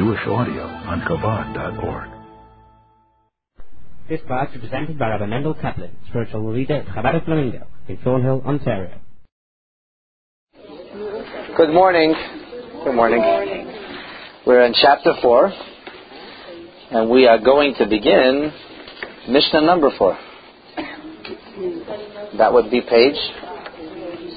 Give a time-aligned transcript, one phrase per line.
[0.00, 2.08] Jewish audio on Chabad.org.
[4.08, 7.98] This class is presented by Rabbi Mendel Kaplan, spiritual leader at Chabad of Flamingo in
[7.98, 8.98] Thornhill, Ontario.
[11.54, 12.14] Good morning.
[12.82, 13.20] Good morning.
[14.46, 15.52] We're in chapter 4,
[16.92, 18.50] and we are going to begin
[19.28, 20.18] Mishnah number 4.
[22.38, 23.18] That would be page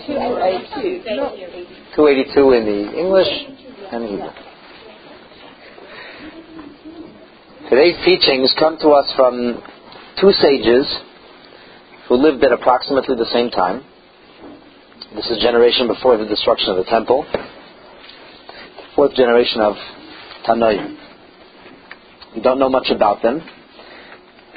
[0.08, 3.30] 282 in the English
[3.94, 4.53] and Hebrew.
[7.74, 9.60] Today's teachings come to us from
[10.22, 10.86] two sages
[12.08, 13.84] who lived at approximately the same time.
[15.16, 17.26] This is generation before the destruction of the temple.
[18.96, 19.74] Fourth generation of
[20.48, 20.98] Tanoim.
[22.36, 23.42] We don't know much about them.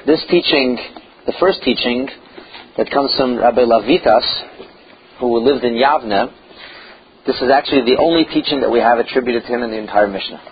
[0.07, 0.77] This teaching,
[1.25, 2.11] the first teaching
[2.77, 4.27] that comes from Rabbi Levitas,
[5.21, 6.31] who lived in Yavne,
[7.27, 10.07] this is actually the only teaching that we have attributed to him in the entire
[10.07, 10.43] Mishnah.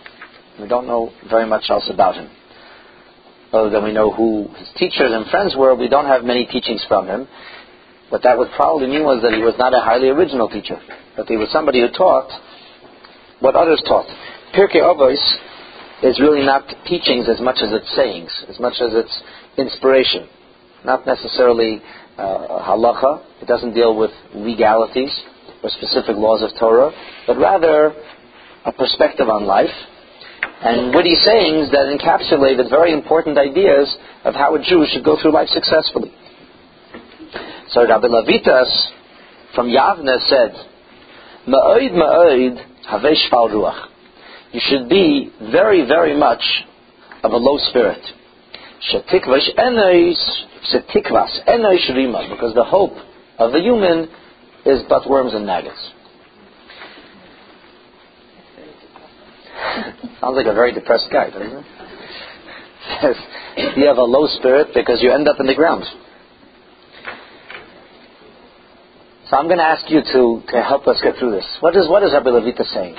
[0.63, 2.31] We don't know very much else about him.
[3.55, 6.85] Other than we know who his teachers and friends were, we don't have many teachings
[6.89, 7.29] from him.
[8.09, 10.77] What that would probably mean was that he was not a highly original teacher,
[11.17, 12.29] but he was somebody who taught
[13.39, 14.07] what others taught.
[14.59, 15.23] Pirkei Avos
[16.03, 19.23] is really not teachings as much as it's sayings, as much as it's
[19.57, 20.27] inspiration.
[20.85, 21.81] Not necessarily
[22.19, 23.23] uh, halacha.
[23.41, 25.15] It doesn't deal with legalities
[25.63, 26.91] or specific laws of Torah,
[27.29, 27.95] but rather
[28.65, 29.71] a perspective on life
[30.63, 35.33] and witty sayings that encapsulated very important ideas of how a Jew should go through
[35.33, 36.13] life successfully.
[37.69, 38.89] So Rabbi Levitas
[39.55, 40.55] from Yavne said,
[41.49, 43.89] Ma'oid ma'oid havesh ruach.
[44.53, 46.43] You should be very, very much
[47.23, 48.01] of a low spirit.
[48.93, 50.17] Shetikvash enois,
[50.73, 52.93] shetikvas enois rima, because the hope
[53.39, 54.09] of the human
[54.65, 55.94] is but worms and maggots.
[60.21, 61.65] Sounds like a very depressed guy, doesn't it?
[63.01, 63.17] Says
[63.77, 65.85] you have a low spirit because you end up in the ground.
[69.31, 71.47] So I'm going to ask you to, to help us get through this.
[71.61, 72.97] What is what is Rabbi Levita saying?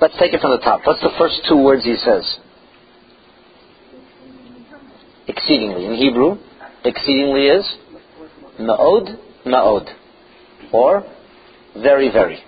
[0.00, 0.80] Let's take it from the top.
[0.84, 2.38] What's the first two words he says?
[5.28, 5.84] Exceedingly.
[5.86, 6.38] In Hebrew,
[6.84, 7.64] exceedingly is
[8.58, 9.16] ma'od,
[9.46, 9.94] ma'od.
[10.72, 11.04] Or
[11.76, 12.38] very, very.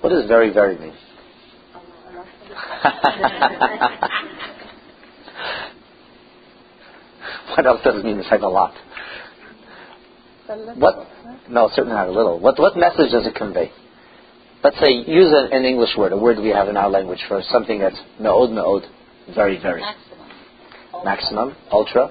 [0.00, 0.92] What does very, very mean?
[7.56, 8.74] what else does it mean besides a lot?
[10.76, 11.08] What?
[11.48, 12.38] No, certainly not a little.
[12.38, 13.72] What, what message does it convey?
[14.62, 17.42] Let's say, use an, an English word, a word we have in our language for
[17.50, 18.82] something that's me'od, me'od,
[19.34, 19.82] very, very.
[19.82, 21.04] Maximum.
[21.04, 22.08] Maximum, ultra.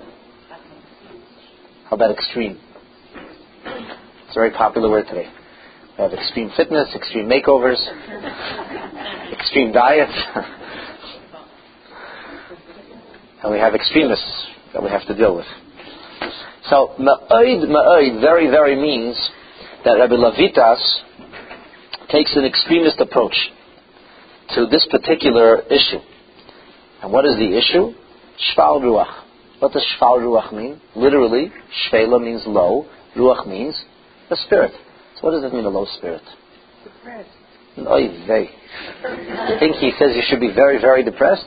[1.86, 2.60] How about extreme?
[3.66, 5.30] It's a very popular word today.
[5.98, 7.80] We have extreme fitness, extreme makeovers,
[9.32, 10.12] extreme diets,
[13.44, 15.46] and we have extremists that we have to deal with.
[16.70, 19.16] So, ma'oid, ma'oid, very, very means
[19.86, 21.02] that Rabbi Levitas
[22.10, 23.36] takes an extremist approach
[24.56, 26.00] to this particular issue.
[27.02, 27.94] And what is the issue?
[28.58, 29.24] Shval ruach.
[29.60, 30.82] What does shval ruach mean?
[30.96, 31.52] Literally,
[31.92, 32.86] shvela means low,
[33.16, 33.80] ruach means
[34.30, 34.72] the spirit.
[35.16, 36.22] So what does it mean, a low spirit?
[36.84, 37.30] Depressed.
[37.78, 38.50] Oy vey.
[39.50, 41.46] You think he says you should be very, very depressed?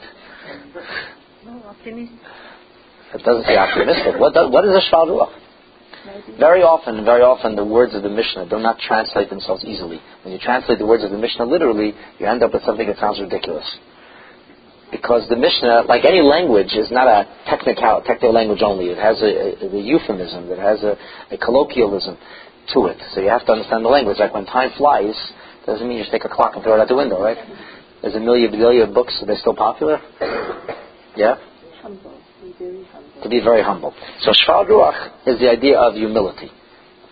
[1.45, 2.19] No, optimistic.
[3.15, 4.19] It doesn't say optimistic.
[4.19, 5.33] What, does, what is a shval ruach?
[6.39, 10.01] Very often, very often, the words of the Mishnah do not translate themselves easily.
[10.23, 12.99] When you translate the words of the Mishnah literally, you end up with something that
[12.99, 13.67] sounds ridiculous.
[14.91, 18.87] Because the Mishnah, like any language, is not a technical, technical language only.
[18.87, 20.51] It has a, a, a euphemism.
[20.51, 20.97] It has a,
[21.35, 22.17] a colloquialism
[22.73, 22.99] to it.
[23.13, 24.19] So you have to understand the language.
[24.19, 25.17] Like when time flies,
[25.67, 27.39] doesn't mean you just take a clock and throw it out the window, right?
[28.01, 29.15] There's a million billion books.
[29.19, 29.99] That are they still popular?
[31.17, 31.35] Yeah?
[31.83, 32.21] Humble.
[33.23, 33.93] To be very humble.
[34.21, 36.51] So shval ruach is the idea of humility.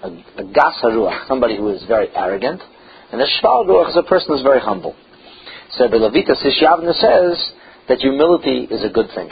[0.03, 2.63] A, a gas haruach, somebody who is very arrogant.
[3.11, 4.95] And a shval ruach is a person who is very humble.
[5.73, 7.53] So the Levitas Yavna says
[7.89, 9.31] that humility is a good thing.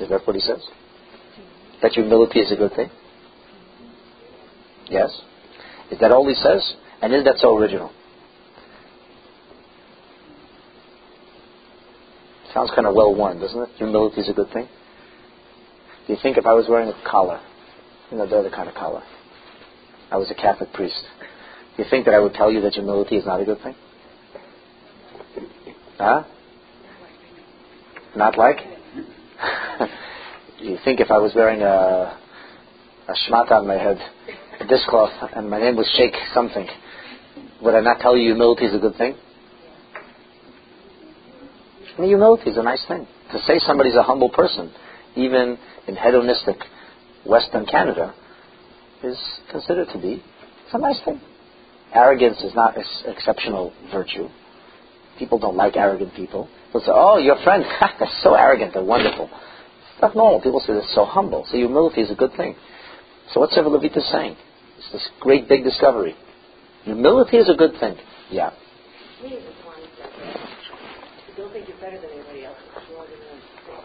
[0.00, 0.66] Is that what he says?
[1.82, 2.90] That humility is a good thing?
[4.88, 5.10] Yes?
[5.90, 6.74] Is that all he says?
[7.02, 7.90] And is that so original?
[12.52, 13.68] Sounds kind of well worn, doesn't it?
[13.76, 14.68] Humility is a good thing.
[16.06, 17.40] Do you think if I was wearing a collar,
[18.10, 19.02] you know, the other kind of collar,
[20.10, 21.00] I was a Catholic priest,
[21.76, 23.76] do you think that I would tell you that humility is not a good thing?
[25.98, 26.24] Huh?
[28.16, 28.56] Not like?
[30.60, 32.18] you think if I was wearing a,
[33.08, 33.98] a shmat on my head,
[34.60, 36.66] a dishcloth and my name was Sheikh something,
[37.62, 39.14] would I not tell you humility is a good thing?
[41.96, 43.06] I mean, humility is a nice thing.
[43.32, 44.72] To say somebody's a humble person,
[45.16, 46.56] even in hedonistic
[47.26, 48.14] Western Canada,
[49.02, 49.18] is
[49.50, 50.22] considered to be
[50.70, 51.20] it's a nice thing.
[51.92, 54.28] Arrogance is not an exceptional virtue.
[55.18, 56.48] People don't like arrogant people.
[56.72, 57.64] They'll say, "Oh, your friend,
[57.98, 60.40] they're so arrogant, they're wonderful." It's not normal.
[60.40, 61.46] People say they're so humble.
[61.50, 62.56] So humility is a good thing.
[63.32, 64.36] So what's Sefer Levita saying?
[64.78, 66.16] It's this great big discovery.
[66.84, 67.96] Humility is a good thing.
[68.30, 68.50] Yeah.
[69.22, 70.10] Me is the mindset.
[71.28, 72.56] You don't think you're better than anybody else.
[72.88, 73.84] You want to know.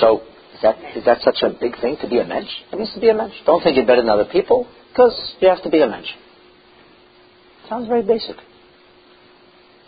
[0.00, 0.22] So
[0.54, 2.50] is that is that such a big thing to be a mensch?
[2.72, 3.34] It means to be a mensch.
[3.44, 6.08] Don't think you're better than other people because you have to be a mensch.
[7.68, 8.36] Sounds very basic.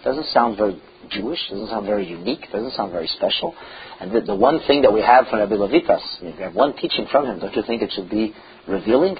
[0.04, 0.80] Doesn't sound very
[1.10, 1.38] Jewish.
[1.50, 2.46] Doesn't sound very unique.
[2.52, 3.54] Doesn't sound very special.
[4.00, 7.06] And the, the one thing that we have from Rabbi Levitas, we have one teaching
[7.10, 7.40] from him.
[7.40, 8.34] Don't you think it should be
[8.68, 9.16] revealing?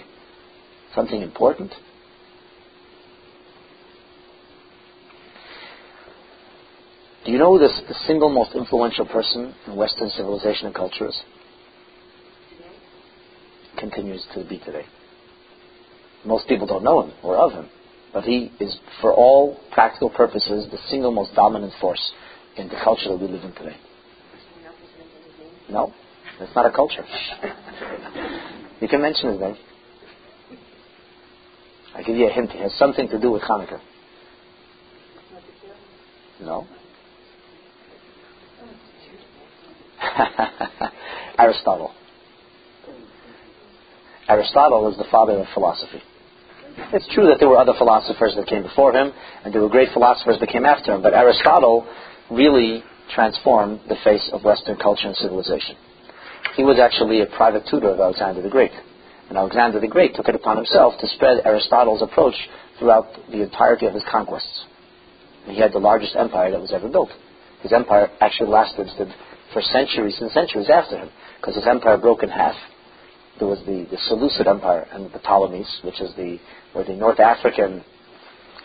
[0.95, 1.73] Something important.
[7.25, 11.09] Do you know who this, the single most influential person in Western civilization and culture
[11.09, 11.23] is?
[13.79, 14.87] Continues to be today.
[16.25, 17.69] Most people don't know him or of him,
[18.13, 22.13] but he is, for all practical purposes, the single most dominant force
[22.57, 23.77] in the culture that we live in today.
[25.71, 25.93] No,
[26.41, 27.05] it's not a culture.
[28.81, 29.57] You can mention his name.
[31.95, 32.51] I give you a hint.
[32.51, 33.81] It has something to do with Hanukkah.
[36.41, 36.65] No.
[41.39, 41.93] Aristotle.
[44.29, 46.01] Aristotle is the father of philosophy.
[46.93, 49.13] It's true that there were other philosophers that came before him,
[49.45, 51.87] and there were great philosophers that came after him, but Aristotle
[52.31, 52.83] really
[53.15, 55.77] transformed the face of Western culture and civilization.
[56.57, 58.73] He was actually a private tutor of Alexander the Great.
[59.29, 62.35] And Alexander the Great took it upon himself to spread Aristotle's approach
[62.79, 64.65] throughout the entirety of his conquests.
[65.47, 67.11] And he had the largest empire that was ever built.
[67.63, 68.89] His empire actually lasted
[69.53, 71.11] for centuries and centuries after him,
[71.41, 72.55] because his empire broke in half.
[73.39, 76.39] There was the, the Seleucid Empire and the Ptolemies, which is the
[76.73, 77.85] where the North African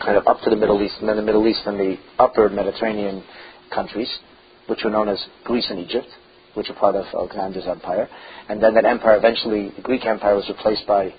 [0.04, 2.50] kind of up to the Middle East, and then the Middle East and the upper
[2.50, 3.24] Mediterranean
[3.74, 4.10] countries,
[4.68, 6.08] which were known as Greece and Egypt,
[6.56, 8.08] which were part of Alexander's empire.
[8.50, 11.14] And then that empire eventually, the Greek Empire was replaced by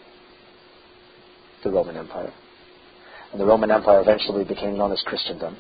[1.62, 2.32] the Roman Empire.
[3.32, 5.56] And the Roman Empire eventually became known as Christendom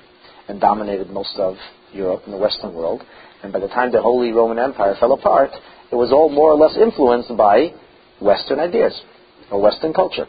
[0.48, 1.56] and dominated most of
[1.92, 3.02] Europe and the Western world.
[3.42, 5.50] And by the time the Holy Roman Empire fell apart,
[5.90, 7.72] it was all more or less influenced by
[8.20, 9.00] Western ideas
[9.50, 10.26] or Western culture.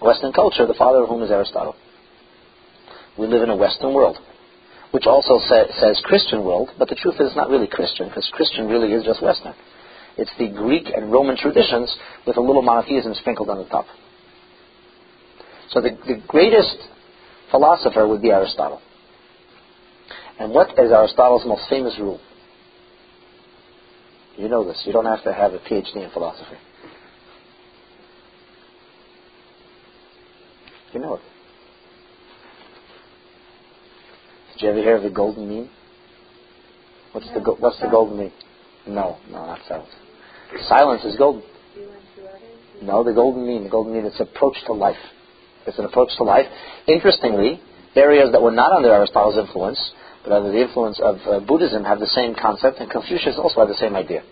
[0.00, 1.76] Western culture, the father of whom is Aristotle.
[3.18, 4.18] We live in a Western world,
[4.90, 8.28] which also sa- says Christian world, but the truth is it's not really Christian, because
[8.32, 9.54] Christian really is just Western.
[10.16, 11.94] It's the Greek and Roman traditions
[12.26, 13.86] with a little monotheism sprinkled on the top.
[15.70, 16.76] So the, the greatest
[17.50, 18.80] philosopher would be Aristotle.
[20.38, 22.20] And what is Aristotle's most famous rule?
[24.36, 24.82] You know this.
[24.84, 26.56] You don't have to have a PhD in philosophy.
[30.94, 31.20] You know it.
[34.52, 35.68] Did you ever hear of the golden mean?
[37.10, 38.32] What's the go- what's the golden mean?
[38.86, 39.90] No, no, not silence.
[40.68, 41.42] Silence is golden.
[42.80, 43.64] No, the golden mean.
[43.64, 44.04] The golden mean.
[44.04, 45.02] It's approach to life.
[45.66, 46.46] It's an approach to life.
[46.86, 47.60] Interestingly,
[47.96, 49.80] areas that were not under Aristotle's influence,
[50.22, 53.68] but under the influence of uh, Buddhism, have the same concept, and Confucius also had
[53.68, 54.22] the same idea.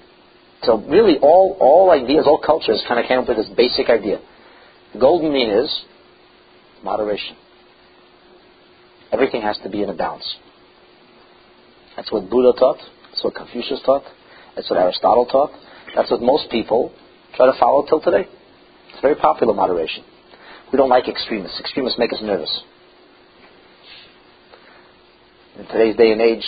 [0.62, 4.20] So really, all all ideas, all cultures, kind of came up with this basic idea.
[4.92, 5.84] The golden mean is
[6.82, 7.36] moderation.
[9.12, 10.36] Everything has to be in a balance.
[11.96, 12.78] That's what Buddha taught.
[13.10, 14.04] That's what Confucius taught.
[14.56, 15.50] That's what Aristotle taught.
[15.94, 16.92] That's what most people
[17.36, 18.26] try to follow till today.
[18.90, 20.04] It's very popular moderation.
[20.72, 21.60] We don't like extremists.
[21.60, 22.62] Extremists make us nervous.
[25.58, 26.44] In today's day and age,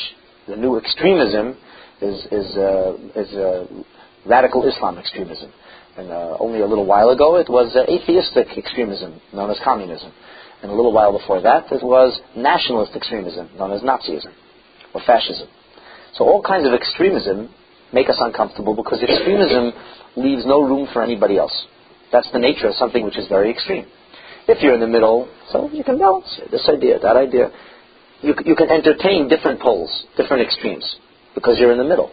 [0.48, 1.56] the new extremism
[2.00, 3.66] is is uh, is uh,
[4.24, 5.52] radical Islam extremism.
[5.96, 10.12] And uh, only a little while ago, it was uh, atheistic extremism, known as communism.
[10.62, 14.32] And a little while before that, it was nationalist extremism, known as Nazism
[14.94, 15.48] or fascism.
[16.14, 17.50] So all kinds of extremism
[17.92, 19.72] make us uncomfortable because extremism
[20.16, 21.66] leaves no room for anybody else.
[22.12, 23.86] That's the nature of something which is very extreme.
[24.46, 27.50] If you're in the middle, so you can balance this idea, that idea.
[28.22, 30.96] You, you can entertain different poles, different extremes,
[31.34, 32.10] because you're in the middle.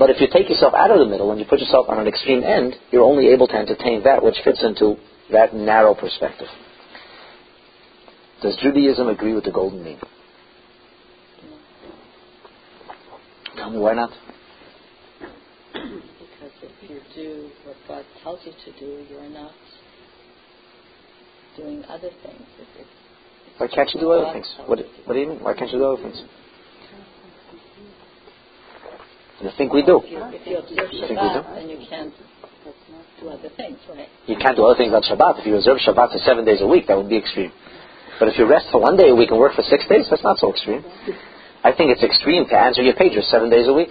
[0.00, 2.08] But if you take yourself out of the middle and you put yourself on an
[2.08, 4.96] extreme end, you're only able to entertain that which fits into
[5.30, 6.48] that narrow perspective.
[8.40, 10.00] Does Judaism agree with the golden mean?
[13.56, 14.08] Tell me why not?
[15.74, 19.52] Because if you do what God tells you to do, you're not
[21.58, 22.46] doing other things.
[22.58, 22.86] It, it,
[23.58, 24.46] Why can't you do other things?
[24.64, 25.40] What, what do you mean?
[25.40, 26.22] Why can't you do other things?
[29.40, 30.00] You think we do.
[30.04, 31.40] if you, if you observe You think we do?
[31.40, 32.12] Shabbat, then you can't
[33.20, 34.08] do other things, right?
[34.26, 35.40] You can't do other things on Shabbat.
[35.40, 37.52] If you observe Shabbat for seven days a week, that would be extreme.
[38.20, 40.22] But if you rest for one day a week and work for six days, that's
[40.22, 40.84] not so extreme.
[41.64, 43.88] I think it's extreme to answer your pager seven days a week.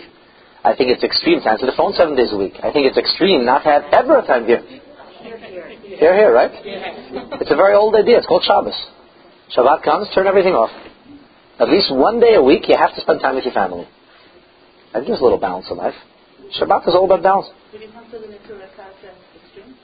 [0.63, 2.53] I think it's extreme to answer the phone seven days a week.
[2.61, 4.61] I think it's extreme not to have ever a time here.
[4.61, 6.51] Here, here, right?
[7.41, 8.17] It's a very old idea.
[8.17, 8.77] It's called Shabbos.
[9.55, 10.69] Shabbat comes, turn everything off.
[11.59, 13.87] At least one day a week, you have to spend time with your family.
[14.93, 15.93] And there's a little balance in life.
[16.59, 17.47] Shabbat is all about balance.
[17.71, 19.75] Would you consider Neturei Karta extreme?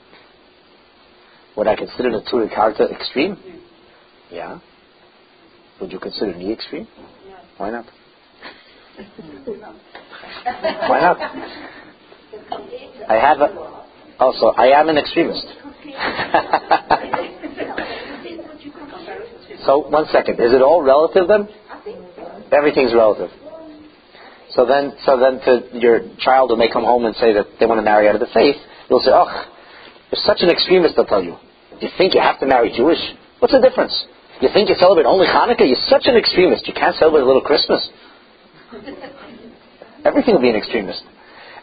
[1.56, 3.36] Would I consider Neturei Karta extreme?
[4.30, 4.58] Yeah.
[5.80, 6.88] Would you consider me extreme?
[7.56, 7.86] Why not?
[10.88, 11.18] Why not?
[13.08, 13.84] I have a.
[14.18, 15.46] Also, I am an extremist.
[19.66, 20.40] so, one second.
[20.40, 21.48] Is it all relative then?
[22.52, 23.30] Everything's relative.
[24.56, 27.66] So then, so then, to your child who may come home and say that they
[27.66, 28.56] want to marry out of the faith,
[28.88, 29.28] you'll say, "Oh,
[30.10, 31.36] you're such an extremist." I'll tell you.
[31.80, 32.98] You think you have to marry Jewish?
[33.38, 33.92] What's the difference?
[34.40, 35.68] You think you celebrate only Hanukkah?
[35.68, 36.66] You're such an extremist.
[36.66, 37.86] You can't celebrate a little Christmas.
[40.04, 41.02] Everything will be an extremist.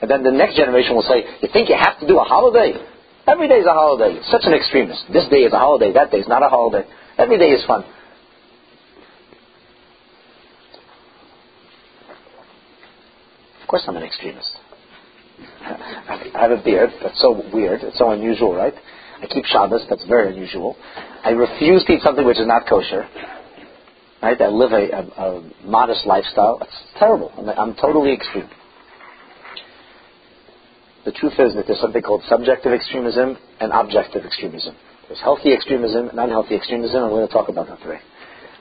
[0.02, 2.74] And then the next generation will say, You think you have to do a holiday?
[3.26, 4.16] Every day is a holiday.
[4.16, 5.06] You're such an extremist.
[5.12, 5.94] This day is a holiday.
[5.94, 6.86] That day is not a holiday.
[7.18, 7.86] Every day is fun.
[13.62, 14.53] Of course, I'm an extremist.
[15.65, 16.92] I have a beard.
[17.01, 17.82] That's so weird.
[17.82, 18.74] It's so unusual, right?
[19.20, 19.82] I keep Shabbos.
[19.89, 20.77] That's very unusual.
[21.24, 23.10] I refuse to eat something which is not kosher.
[24.22, 24.39] Right?
[24.39, 26.60] I live a, a, a modest lifestyle.
[26.62, 27.34] It's terrible.
[27.36, 28.48] I'm, I'm totally extreme.
[31.06, 34.75] The truth is that there's something called subjective extremism and objective extremism.
[35.08, 38.01] There's healthy extremism and unhealthy extremism, and we're going to talk about that today.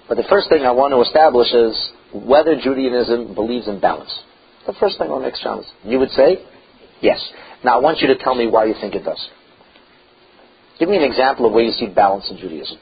[0.09, 4.19] But the first thing I want to establish is whether Judaism believes in balance.
[4.67, 5.67] The first thing want to establish.
[5.85, 6.39] You would say,
[7.01, 7.21] yes.
[7.65, 9.29] Now I want you to tell me why you think it does.
[10.79, 12.79] Give me an example of where you see balance in Judaism.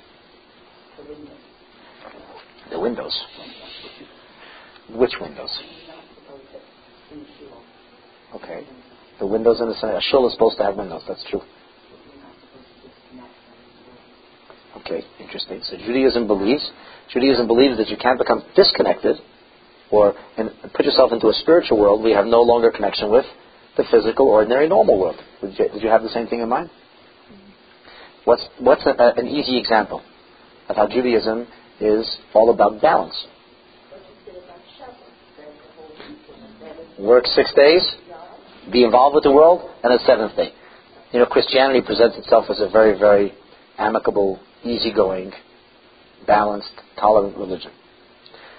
[2.70, 3.18] The windows.
[4.90, 5.58] Which windows?
[8.36, 8.66] Okay.
[9.18, 9.96] The windows in the center.
[9.96, 11.02] A shul is supposed to have windows.
[11.06, 11.42] That's true.
[14.78, 15.60] Okay, interesting.
[15.62, 16.70] So Judaism believes
[17.12, 19.16] Judaism believes that you can't become disconnected
[19.90, 20.14] or
[20.74, 23.24] put yourself into a spiritual world we have no longer connection with
[23.76, 25.16] the physical, ordinary, normal world.
[25.40, 26.70] Did you, did you have the same thing in mind?
[28.24, 30.02] What's what's a, a, an easy example
[30.68, 31.46] of how Judaism
[31.80, 33.26] is all about balance?
[36.98, 37.82] Work six days,
[38.70, 40.52] be involved with the world, and a seventh day.
[41.12, 43.32] You know, Christianity presents itself as a very, very
[43.78, 45.32] amicable, easygoing,
[46.26, 47.72] balanced, tolerant religion.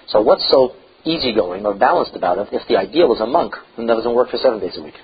[0.08, 3.86] So what's so easygoing or balanced about it if the ideal is a monk who
[3.86, 4.94] doesn't work for seven days a week?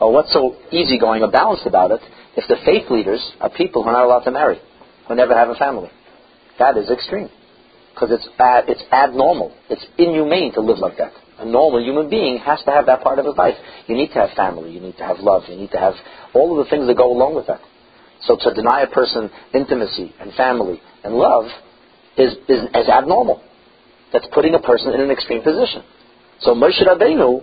[0.00, 2.00] Or what's so easygoing or balanced about it
[2.36, 4.58] if the faith leaders are people who are not allowed to marry,
[5.08, 5.90] who never have a family?
[6.58, 7.28] That is extreme.
[7.94, 9.54] Because it's, ad, it's abnormal.
[9.68, 11.12] It's inhumane to live like that.
[11.38, 13.54] A normal human being has to have that part of his life.
[13.86, 14.70] You need to have family.
[14.72, 15.42] You need to have love.
[15.48, 15.94] You need to have
[16.34, 17.60] all of the things that go along with that.
[18.22, 21.46] So to deny a person intimacy and family and love
[22.16, 23.42] is, is, is abnormal.
[24.12, 25.82] That's putting a person in an extreme position.
[26.40, 27.42] So Moshe Rabbeinu,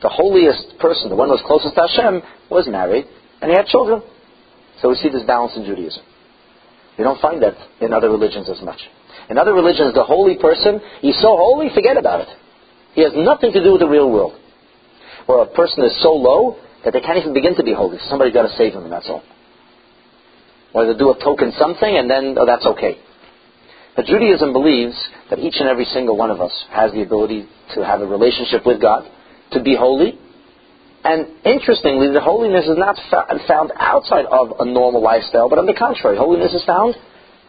[0.00, 3.06] the holiest person, the one who was closest to Hashem, was married
[3.40, 4.02] and he had children.
[4.80, 6.02] So we see this balance in Judaism.
[6.98, 8.80] You don't find that in other religions as much.
[9.30, 12.28] In other religions, the holy person, he's so holy, forget about it.
[12.94, 14.34] He has nothing to do with the real world.
[15.26, 17.98] Where a person is so low that they can't even begin to be holy.
[18.08, 19.22] Somebody's got to save them, and that's all.
[20.74, 22.98] Or they do a token something, and then oh, that's okay.
[23.94, 24.96] But Judaism believes
[25.28, 28.64] that each and every single one of us has the ability to have a relationship
[28.64, 29.04] with God,
[29.52, 30.18] to be holy.
[31.04, 32.96] And interestingly, the holiness is not
[33.46, 36.94] found outside of a normal lifestyle, but on the contrary, holiness is found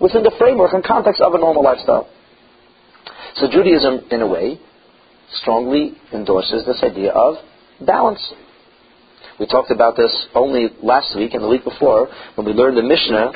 [0.01, 2.09] within the framework and context of a normal lifestyle.
[3.35, 4.59] So Judaism, in a way,
[5.41, 7.35] strongly endorses this idea of
[7.85, 8.21] balance.
[9.39, 12.83] We talked about this only last week and the week before when we learned the
[12.83, 13.31] Mishnah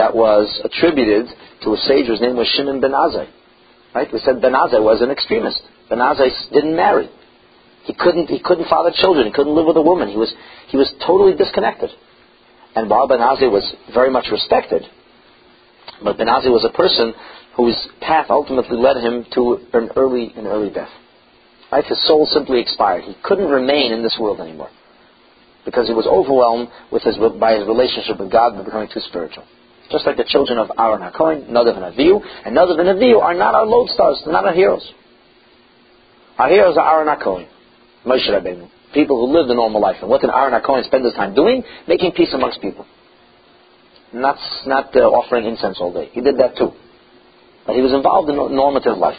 [0.00, 1.26] that was attributed
[1.62, 3.28] to a sage whose name was Shimon ben Azai.
[3.94, 4.08] Right?
[4.10, 5.60] We said Ben Azai was an extremist.
[5.90, 7.08] Ben Azai didn't marry.
[7.84, 9.26] He couldn't, he couldn't father children.
[9.26, 10.08] He couldn't live with a woman.
[10.08, 10.32] He was,
[10.68, 11.90] he was totally disconnected.
[12.74, 14.82] And while Ben Azai was very much respected,
[16.02, 17.12] but Ben Azai was a person
[17.56, 20.92] whose path ultimately led him to an early, an early death.
[21.70, 21.84] Right?
[21.84, 23.04] His soul simply expired.
[23.04, 24.70] He couldn't remain in this world anymore.
[25.64, 29.44] because he was overwhelmed with his, by his relationship with God and becoming too spiritual.
[29.90, 33.34] Just like the children of Aaron HaKohen, Nadav and Avihu, and Nadav and Avihu are
[33.34, 34.88] not our lodestars, not our heroes.
[36.38, 37.48] Our heroes are Aaron HaKohen,
[38.06, 39.96] Moshe Rabbeinu, people who lived a normal life.
[40.00, 41.64] And what did Aaron HaKohen spend his time doing?
[41.88, 42.86] Making peace amongst people.
[44.12, 46.08] Not, not uh, offering incense all day.
[46.12, 46.70] He did that too.
[47.66, 49.18] But he was involved in normative life.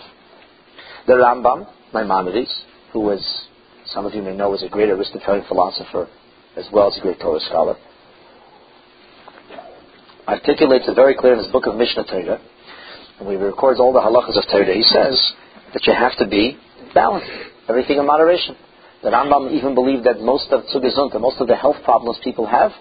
[1.08, 2.63] The Rambam, Maimonides,
[2.94, 3.48] who was,
[3.86, 6.08] some of you may know, was a great Aristotelian philosopher
[6.56, 7.75] as well as a great Torah scholar,
[10.28, 12.40] articulates it very clear in his book of Mishnah Torah,
[13.20, 14.74] and he records all the halachas of Torah.
[14.74, 15.34] He says
[15.74, 16.58] that you have to be
[16.94, 17.32] balanced,
[17.70, 18.56] everything in moderation.
[19.04, 22.72] The Rambam even believed that most of tzugizunta, most of the health problems people have,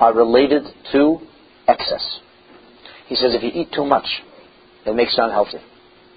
[0.00, 1.18] are related to
[1.68, 2.20] excess.
[3.06, 4.06] He says if you eat too much,
[4.84, 5.58] it makes you unhealthy.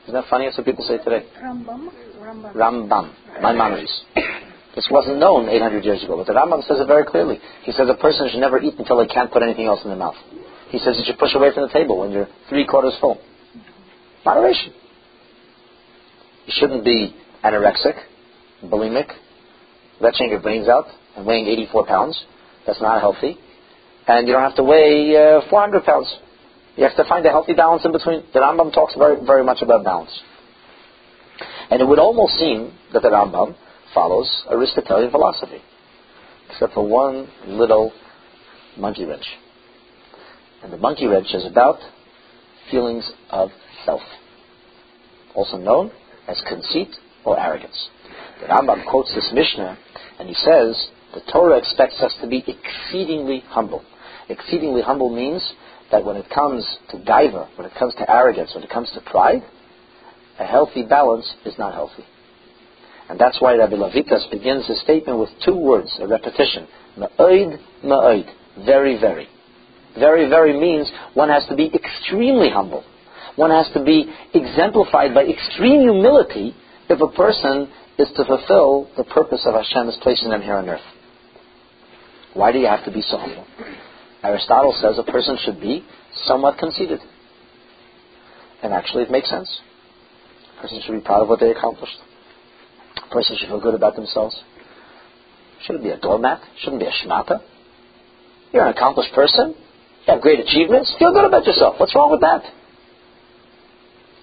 [0.04, 0.46] Isn't that funny?
[0.46, 1.26] That's what people say today.
[1.42, 1.90] Rambam.
[2.20, 2.54] Rambam.
[2.54, 4.04] Rambam, Maimonides.
[4.76, 7.40] This wasn't known 800 years ago, but the Rambam says it very clearly.
[7.64, 10.00] He says a person should never eat until they can't put anything else in their
[10.00, 10.16] mouth.
[10.70, 13.20] He says you should push away from the table when you're three quarters full.
[14.24, 14.72] Moderation.
[16.46, 17.14] You shouldn't be
[17.44, 18.00] anorexic,
[18.64, 19.12] bulimic,
[20.00, 20.86] retching your brains out,
[21.18, 22.24] and weighing 84 pounds.
[22.66, 23.38] That's not healthy.
[24.08, 26.14] And you don't have to weigh uh, 400 pounds.
[26.78, 28.24] You have to find a healthy balance in between.
[28.34, 30.12] The Rambam talks very, very much about balance.
[31.70, 33.56] And it would almost seem that the Rambam
[33.94, 35.62] follows Aristotelian philosophy,
[36.50, 37.92] except for one little
[38.78, 39.26] monkey wrench.
[40.64, 41.80] And the monkey wrench is about
[42.70, 43.50] feelings of
[43.86, 44.02] self,
[45.36, 45.92] also known
[46.28, 46.90] as conceit
[47.26, 47.90] or arrogance.
[48.42, 49.78] The Rambam quotes this Mishnah,
[50.20, 53.84] and he says the Torah expects us to be exceedingly humble.
[54.30, 55.54] Exceedingly humble means
[55.92, 59.02] that when it comes to gaiva, when it comes to arrogance, when it comes to
[59.02, 59.42] pride,
[60.40, 62.06] a healthy balance is not healthy.
[63.12, 66.66] And that's why Rabbi Levitas begins his statement with two words, a repetition.
[66.98, 68.26] Ma'oid, ma'oid.
[68.66, 69.28] Very, very.
[70.00, 72.86] Very, very means one has to be extremely humble.
[73.36, 76.56] One has to be exemplified by extreme humility
[76.90, 80.70] if a person is to fulfill the purpose of Hashem is placing them here on
[80.70, 80.80] earth.
[82.34, 83.46] Why do you have to be so humble?
[84.24, 85.84] Aristotle says a person should be
[86.28, 87.02] somewhat conceited.
[88.64, 89.60] And actually, it makes sense.
[90.58, 91.98] A person should be proud of what they accomplished.
[93.12, 94.42] Person should feel good about themselves.
[95.64, 96.42] Shouldn't be a doormat.
[96.62, 97.42] Shouldn't be a shmata.
[98.52, 99.54] You're an accomplished person.
[100.08, 100.94] You have great achievements.
[100.98, 101.76] Feel good about yourself.
[101.80, 102.44] What's wrong with that?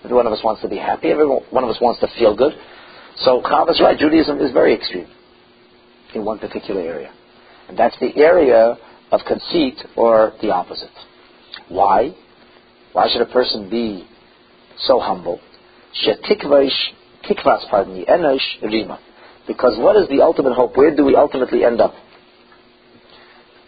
[0.05, 1.09] Every one of us wants to be happy.
[1.09, 2.53] Every one of us wants to feel good.
[3.17, 3.99] So Chav is right.
[3.99, 5.09] Judaism is very extreme
[6.15, 7.13] in one particular area.
[7.69, 8.79] And that's the area
[9.11, 10.91] of conceit or the opposite.
[11.69, 12.15] Why?
[12.93, 14.09] Why should a person be
[14.79, 15.41] so humble?
[17.25, 18.99] Tikvas, pardon me, enosh rima.
[19.47, 20.77] Because what is the ultimate hope?
[20.77, 21.95] Where do we ultimately end up?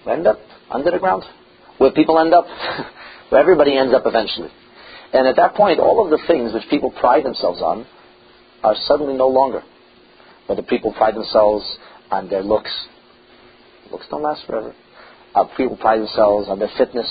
[0.07, 0.39] We end up
[0.71, 1.25] under the ground.
[1.79, 2.45] Where people end up?
[3.31, 4.51] Where everybody ends up eventually.
[5.13, 7.87] And at that point, all of the things which people pride themselves on
[8.63, 9.63] are suddenly no longer.
[10.47, 11.65] Whether people pride themselves
[12.11, 12.71] on their looks,
[13.91, 14.75] looks don't last forever.
[15.35, 17.09] Uh, people pride themselves on their fitness.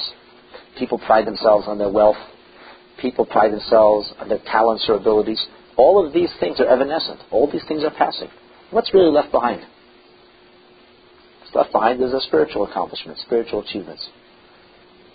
[0.77, 2.17] People pride themselves on their wealth.
[3.01, 5.45] People pride themselves on their talents or abilities.
[5.79, 7.21] All of these things are evanescent.
[7.31, 8.27] All these things are passing.
[8.69, 9.61] What's really left behind?
[11.39, 14.05] What's left behind is a spiritual accomplishment, spiritual achievements.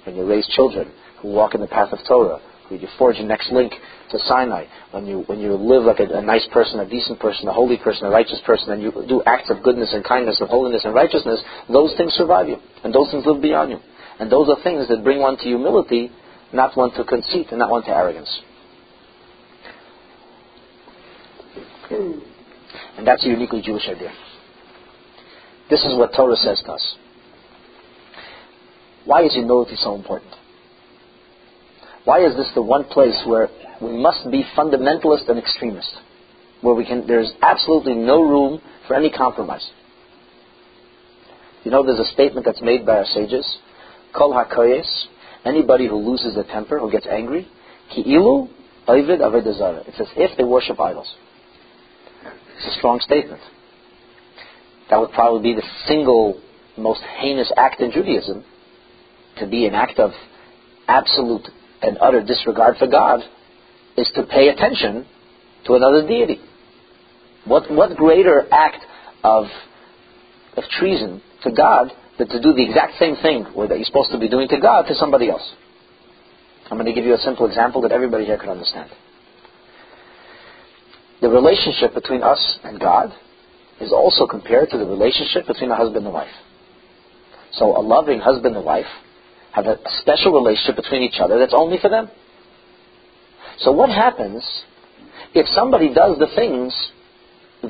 [0.06, 3.24] When you raise children who walk in the path of Torah, who you forge a
[3.24, 3.74] next link
[4.10, 7.46] to Sinai, when you when you live like a, a nice person, a decent person,
[7.46, 10.48] a holy person, a righteous person, and you do acts of goodness and kindness and
[10.48, 13.80] holiness and righteousness, those things survive you, and those things live beyond you,
[14.18, 16.10] and those are things that bring one to humility,
[16.54, 18.40] not one to conceit, and not one to arrogance.
[21.88, 22.18] Hmm.
[22.98, 24.12] And that's a uniquely Jewish idea.
[25.70, 26.94] This is what Torah says to us.
[29.04, 30.32] Why is humility so important?
[32.04, 33.48] Why is this the one place where
[33.80, 35.90] we must be fundamentalist and extremist?
[36.60, 39.68] Where we can, there's absolutely no room for any compromise.
[41.64, 43.58] You know, there's a statement that's made by our sages,
[44.14, 45.04] Kol HaKoyes,
[45.44, 47.48] anybody who loses their temper, who gets angry,
[47.94, 48.48] Ki'ilu
[48.86, 49.86] Ovid Avedazara.
[49.88, 51.12] It's as if they worship idols.
[52.64, 53.42] It's a strong statement.
[54.88, 56.40] That would probably be the single
[56.78, 58.42] most heinous act in Judaism,
[59.38, 60.12] to be an act of
[60.88, 61.46] absolute
[61.82, 63.20] and utter disregard for God,
[63.98, 65.06] is to pay attention
[65.66, 66.40] to another deity.
[67.44, 68.82] What, what greater act
[69.22, 69.44] of,
[70.56, 74.18] of treason to God than to do the exact same thing that you're supposed to
[74.18, 75.54] be doing to God to somebody else?
[76.70, 78.90] I'm going to give you a simple example that everybody here can understand.
[81.20, 83.12] The relationship between us and God
[83.80, 86.34] is also compared to the relationship between a husband and wife.
[87.52, 88.86] So a loving husband and wife
[89.52, 92.10] have a special relationship between each other that's only for them.
[93.58, 94.44] So what happens
[95.34, 96.74] if somebody does the things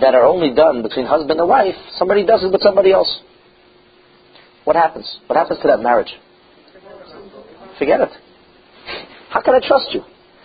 [0.01, 3.21] that are only done between husband and wife, somebody does it with somebody else?
[4.65, 5.19] What happens?
[5.27, 6.13] What happens to that marriage?
[7.79, 8.11] Forget it.
[9.31, 10.03] How can I trust you?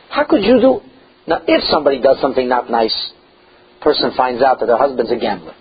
[0.09, 0.81] How could you do?
[1.29, 3.13] Now, if somebody does something not nice,
[3.81, 5.53] person finds out that their husband's a gambler,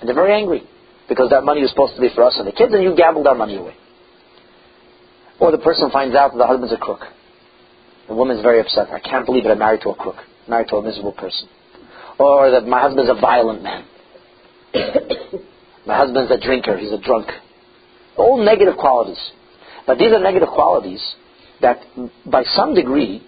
[0.00, 0.62] and they're very angry
[1.06, 3.26] because that money was supposed to be for us and the kids, and you gambled
[3.26, 3.74] our money away.
[5.38, 7.00] Or the person finds out that the husband's a crook.
[8.08, 8.88] The woman's very upset.
[8.88, 9.50] I can't believe it.
[9.50, 10.16] I'm married to a crook,
[10.48, 11.46] married to a miserable person.
[12.18, 13.84] Or that my husband's a violent man.
[15.86, 16.78] my husband's a drinker.
[16.78, 17.28] He's a drunk.
[18.16, 19.20] All negative qualities.
[19.86, 21.02] But these are negative qualities
[21.60, 21.80] that,
[22.24, 23.26] by some degree,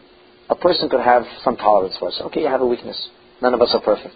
[0.51, 2.11] a person could have some tolerance for.
[2.13, 2.97] So, okay, you have a weakness.
[3.41, 4.15] None of us are perfect.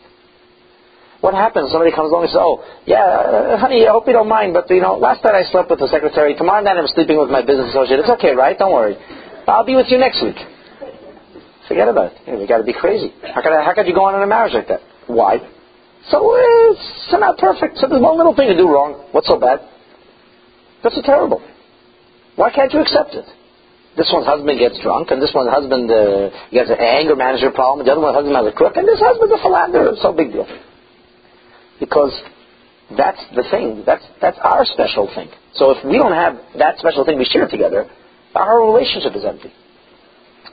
[1.20, 1.72] What happens?
[1.72, 4.70] Somebody comes along and says, "Oh, yeah, uh, honey, I hope you don't mind, but
[4.70, 6.36] you know, last night I slept with the secretary.
[6.36, 7.98] Tomorrow night I'm sleeping with my business associate.
[7.98, 8.56] It's okay, right?
[8.56, 8.94] Don't worry.
[9.48, 10.38] I'll be with you next week."
[11.66, 12.18] Forget about it.
[12.26, 13.12] You, know, you got to be crazy.
[13.34, 14.80] How could I, how could you go on in a marriage like that?
[15.06, 15.36] Why?
[16.08, 17.76] So uh, it's not perfect.
[17.76, 19.08] So there's one little thing to do wrong.
[19.12, 19.60] What's so bad?
[20.82, 21.42] That's so terrible.
[22.36, 23.26] Why can't you accept it?
[23.98, 27.82] This one's husband gets drunk, and this one's husband uh, gets an anger management problem,
[27.82, 29.98] and the other one's husband has a crook, and this husband's a philanderer.
[29.98, 30.46] So big deal.
[31.82, 32.14] Because
[32.94, 33.82] that's the thing.
[33.84, 35.34] That's that's our special thing.
[35.58, 37.90] So if we don't have that special thing we share together,
[38.38, 39.50] our relationship is empty.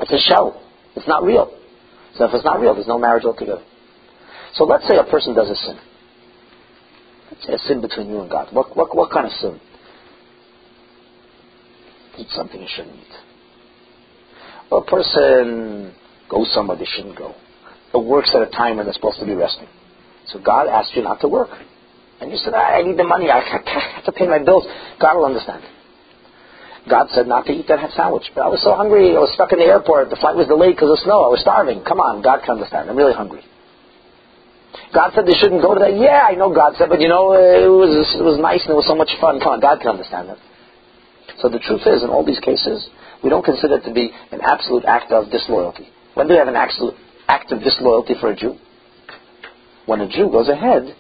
[0.01, 0.57] It's a shell.
[0.95, 1.53] It's not real.
[2.17, 3.61] So if it's not real, there's no marriage altogether.
[4.55, 5.77] So let's say a person does a sin.
[7.29, 8.49] Let's say a sin between you and God.
[8.51, 9.61] What what what kind of sin?
[12.17, 13.34] Eat something you shouldn't eat.
[14.71, 15.93] A person
[16.29, 17.35] goes somewhere they shouldn't go.
[17.93, 19.67] Or works at a time when they're supposed to be resting.
[20.27, 21.49] So God asked you not to work.
[22.19, 23.29] And you said, ah, I need the money.
[23.29, 23.39] I
[23.95, 24.65] have to pay my bills.
[24.99, 25.63] God will understand.
[26.89, 28.29] God said not to eat that sandwich.
[28.33, 29.15] But I was so hungry.
[29.15, 30.09] I was stuck in the airport.
[30.09, 31.25] The flight was delayed because of snow.
[31.25, 31.81] I was starving.
[31.83, 32.21] Come on.
[32.21, 32.89] God can understand.
[32.89, 33.41] I'm really hungry.
[34.93, 35.97] God said they shouldn't go to that.
[35.97, 38.79] Yeah, I know God said, but you know, it was, it was nice and it
[38.79, 39.39] was so much fun.
[39.41, 39.59] Come on.
[39.59, 40.39] God can understand that.
[41.41, 42.85] So the truth is, in all these cases,
[43.25, 45.89] we don't consider it to be an absolute act of disloyalty.
[46.13, 46.93] When do we have an absolute
[47.27, 48.53] act of disloyalty for a Jew?
[49.87, 50.95] When a Jew goes ahead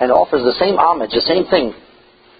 [0.00, 1.74] and offers the same homage, the same thing,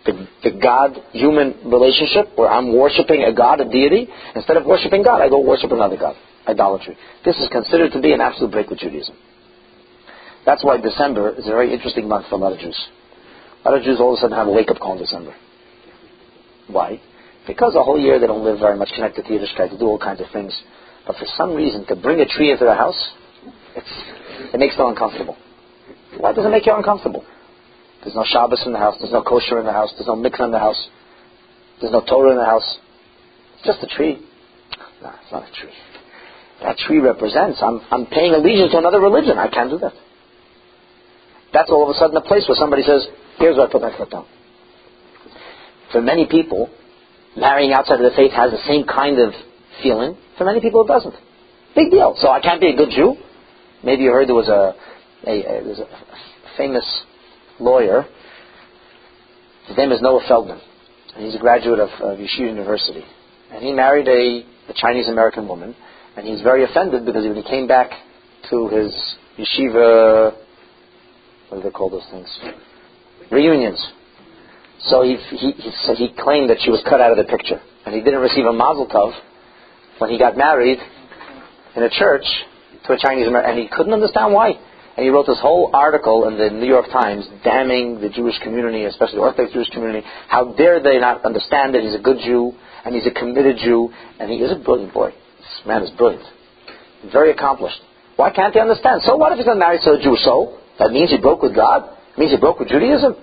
[0.07, 5.21] the, the God-human relationship, where I'm worshiping a God, a deity, instead of worshiping God,
[5.21, 6.17] I go worship another God.
[6.49, 6.97] Idolatry.
[7.23, 9.17] This is considered to be an absolute break with Judaism.
[10.47, 12.89] That's why December is a very interesting month for a lot of Jews.
[13.65, 15.35] A lot of Jews all of a sudden have a wake-up call in December.
[16.69, 17.03] Why?
[17.47, 19.99] Because the whole year they don't live very much connected to Yiddishkeit, they do all
[19.99, 20.53] kinds of things.
[21.07, 22.99] But for some reason, to bring a tree into the house,
[24.53, 25.37] it makes them uncomfortable.
[26.19, 27.25] Why does it make you uncomfortable?
[28.03, 30.47] There's no Shabbos in the house, there's no kosher in the house, there's no mikvah
[30.47, 30.89] in the house,
[31.81, 32.79] there's no Torah in the house.
[33.57, 34.19] It's just a tree.
[35.03, 35.73] No, it's not a tree.
[36.63, 39.39] That tree represents, I'm, I'm paying allegiance to another religion.
[39.39, 39.93] I can't do that.
[41.53, 43.07] That's all of a sudden a place where somebody says,
[43.39, 44.27] here's where I put my foot down.
[45.93, 46.71] For many people,
[47.37, 49.33] marrying outside of the faith has the same kind of
[49.83, 50.17] feeling.
[50.39, 51.15] For many people, it doesn't.
[51.75, 52.17] Big deal.
[52.19, 53.17] So I can't be a good Jew.
[53.85, 54.75] Maybe you heard there was a,
[55.29, 55.89] a, a, there's a
[56.57, 57.05] famous
[57.61, 58.05] lawyer.
[59.69, 60.61] His name is Noah Feldman,
[61.15, 63.05] and he's a graduate of, of Yeshiva University.
[63.53, 65.75] And he married a, a Chinese American woman,
[66.17, 67.91] and he's very offended because when he came back
[68.51, 70.37] to his yeshiva,
[71.49, 72.39] what do they call those things?
[73.31, 73.85] Reunions.
[74.89, 77.61] So he, he, he, so he claimed that she was cut out of the picture.
[77.85, 79.15] And he didn't receive a mazel tov
[79.99, 80.79] when he got married
[81.75, 82.25] in a church
[82.87, 83.53] to a Chinese American.
[83.53, 84.55] And he couldn't understand why.
[84.97, 88.85] And he wrote this whole article in the New York Times damning the Jewish community,
[88.85, 90.07] especially the Orthodox Jewish community.
[90.29, 92.53] How dare they not understand that he's a good Jew
[92.85, 95.11] and he's a committed Jew and he is a brilliant boy.
[95.11, 96.25] This man is brilliant.
[97.13, 97.77] Very accomplished.
[98.17, 99.03] Why can't they understand?
[99.05, 100.59] So what if he's not married to a Jewish soul?
[100.79, 101.93] That means he broke with God?
[102.15, 103.17] It means he broke with Judaism?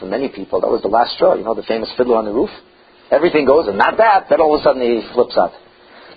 [0.00, 1.34] For many people, that was the last straw.
[1.34, 2.50] You know, the famous fiddler on the roof?
[3.10, 4.26] Everything goes, and not that.
[4.28, 5.52] Then all of a sudden he flips out.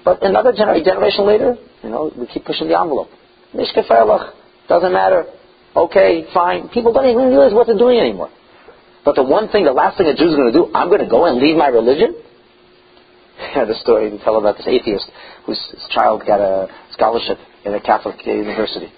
[0.03, 3.09] But another gener- generation later, you know, we keep pushing the envelope.
[3.53, 4.33] Mishkeferlach.
[4.67, 5.25] Doesn't matter.
[5.75, 6.69] Okay, fine.
[6.69, 8.29] People don't even realize what they're doing anymore.
[9.05, 11.09] But the one thing, the last thing a Jew's going to do, I'm going to
[11.09, 12.15] go and leave my religion?
[13.55, 15.09] The story to tell about this atheist
[15.45, 18.91] whose child got a scholarship in a Catholic university.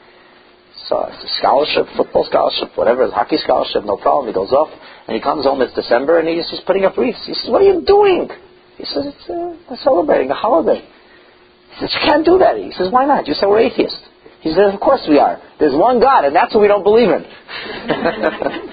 [0.92, 4.28] A scholarship, football scholarship, whatever, hockey scholarship, no problem.
[4.28, 4.70] He goes off
[5.08, 5.62] and he comes home.
[5.62, 7.24] It's December and he's just putting up wreaths.
[7.26, 8.30] He says, "What are you doing?"
[8.78, 12.72] He says, "It's uh, we're celebrating a holiday." He says, "You can't do that." He
[12.72, 14.12] says, "Why not?" You say we're atheists.
[14.42, 15.40] He says, of course we are.
[15.60, 17.22] There's one God, and that's what we don't believe in.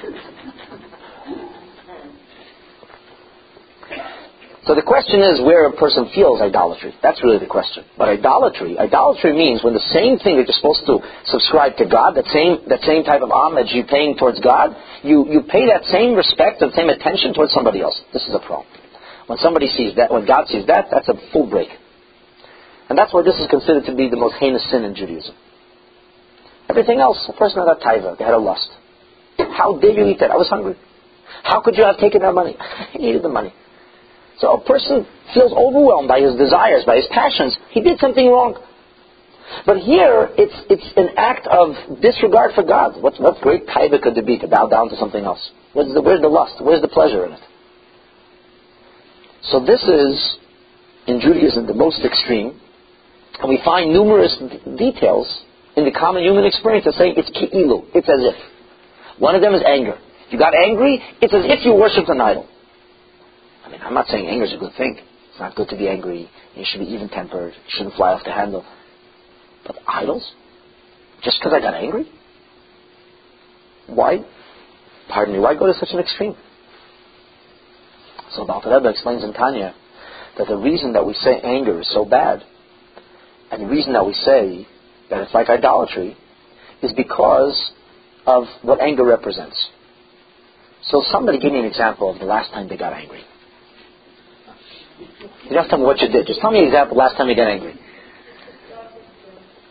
[4.66, 6.92] so the question is where a person feels idolatry.
[7.02, 7.84] That's really the question.
[7.96, 10.98] But idolatry, idolatry means when the same thing that you're supposed to
[11.30, 15.24] subscribe to God, that same, that same type of homage you're paying towards God, you,
[15.30, 17.96] you pay that same respect and same attention towards somebody else.
[18.12, 18.66] This is a problem.
[19.26, 21.68] When somebody sees that, when God sees that, that's a full break.
[22.88, 25.34] And that's why this is considered to be the most heinous sin in Judaism.
[26.68, 28.68] Everything else, a person had a taiva, they had a lust.
[29.38, 30.30] How dare you eat that?
[30.30, 30.76] I was hungry.
[31.42, 32.56] How could you have taken that money?
[32.92, 33.52] he needed the money.
[34.38, 37.56] So a person feels overwhelmed by his desires, by his passions.
[37.70, 38.54] He did something wrong.
[39.66, 43.02] But here, it's, it's an act of disregard for God.
[43.02, 45.40] What, what great taiva could it be to bow down to something else?
[45.72, 46.60] Where's the, where's the lust?
[46.60, 47.40] Where's the pleasure in it?
[49.42, 50.38] So this is,
[51.06, 52.60] in Judaism, the most extreme.
[53.40, 55.26] And we find numerous d- details
[55.76, 57.86] in the common human experience that say it's ki'ilu.
[57.94, 59.18] It's as if.
[59.18, 59.98] One of them is anger.
[60.30, 62.46] You got angry, it's as if you worshipped an idol.
[63.68, 64.96] I mean, I'm not saying anger is a good thing.
[65.30, 66.30] It's not good to be angry.
[66.54, 67.52] You should be even tempered.
[67.52, 68.64] You shouldn't fly off the handle.
[69.66, 70.32] But idols?
[71.22, 72.10] Just because I got angry?
[73.86, 74.24] Why?
[75.10, 76.34] Pardon me, why go to such an extreme?
[78.30, 79.74] So Balta Rebbe explains in Tanya
[80.38, 82.42] that the reason that we say anger is so bad,
[83.50, 84.66] and the reason that we say
[85.10, 86.16] that it's like idolatry,
[86.82, 87.72] is because
[88.26, 89.68] of what anger represents.
[90.84, 93.24] So somebody give me an example of the last time they got angry.
[94.98, 96.26] You to tell me what you did.
[96.26, 97.74] Just tell me an example last time you got angry.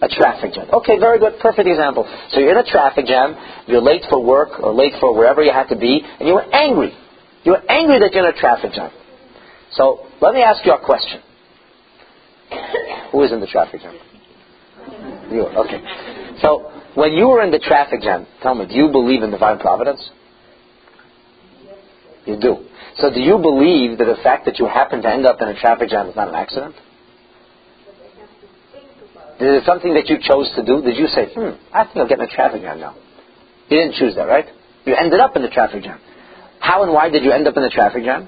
[0.02, 0.68] A traffic jam.
[0.72, 1.40] Okay, very good.
[1.40, 2.06] Perfect example.
[2.30, 3.36] So you're in a traffic jam,
[3.66, 6.46] you're late for work or late for wherever you had to be, and you were
[6.54, 6.94] angry.
[7.44, 8.92] You were angry that you're in a traffic jam.
[9.72, 11.22] So let me ask you a question.
[13.12, 13.96] Who is in the traffic jam?
[15.32, 15.48] You.
[15.48, 15.82] Okay.
[16.42, 19.60] So when you were in the traffic jam, tell me, do you believe in divine
[19.60, 20.10] providence?
[22.28, 22.68] You do.
[22.98, 25.60] So do you believe that the fact that you happen to end up in a
[25.60, 26.76] traffic jam is not an accident?
[29.40, 30.82] Is it something that you chose to do?
[30.82, 32.96] Did you say, hmm, I think I'll get in a traffic jam now?
[33.70, 34.46] You didn't choose that, right?
[34.86, 36.00] You ended up in the traffic jam.
[36.60, 38.28] How and why did you end up in the traffic jam?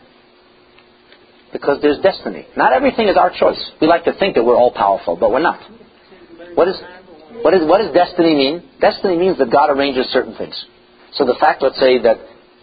[1.52, 2.46] Because there's destiny.
[2.56, 3.60] Not everything is our choice.
[3.82, 5.60] We like to think that we're all powerful, but we're not.
[6.54, 6.76] What is,
[7.42, 8.70] what is, what does destiny mean?
[8.80, 10.54] Destiny means that God arranges certain things.
[11.14, 12.18] So the fact, let's say, that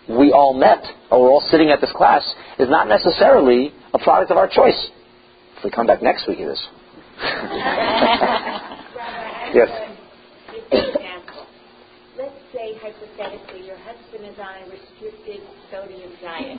[0.09, 2.23] we all met, or we're all sitting at this class,
[2.59, 4.90] is not necessarily a product of our choice.
[5.59, 6.69] If we come back next week, it is.
[9.55, 9.69] yes.
[12.16, 15.40] Let's say, hypothetically, your husband is on a restricted
[15.71, 16.59] sodium diet.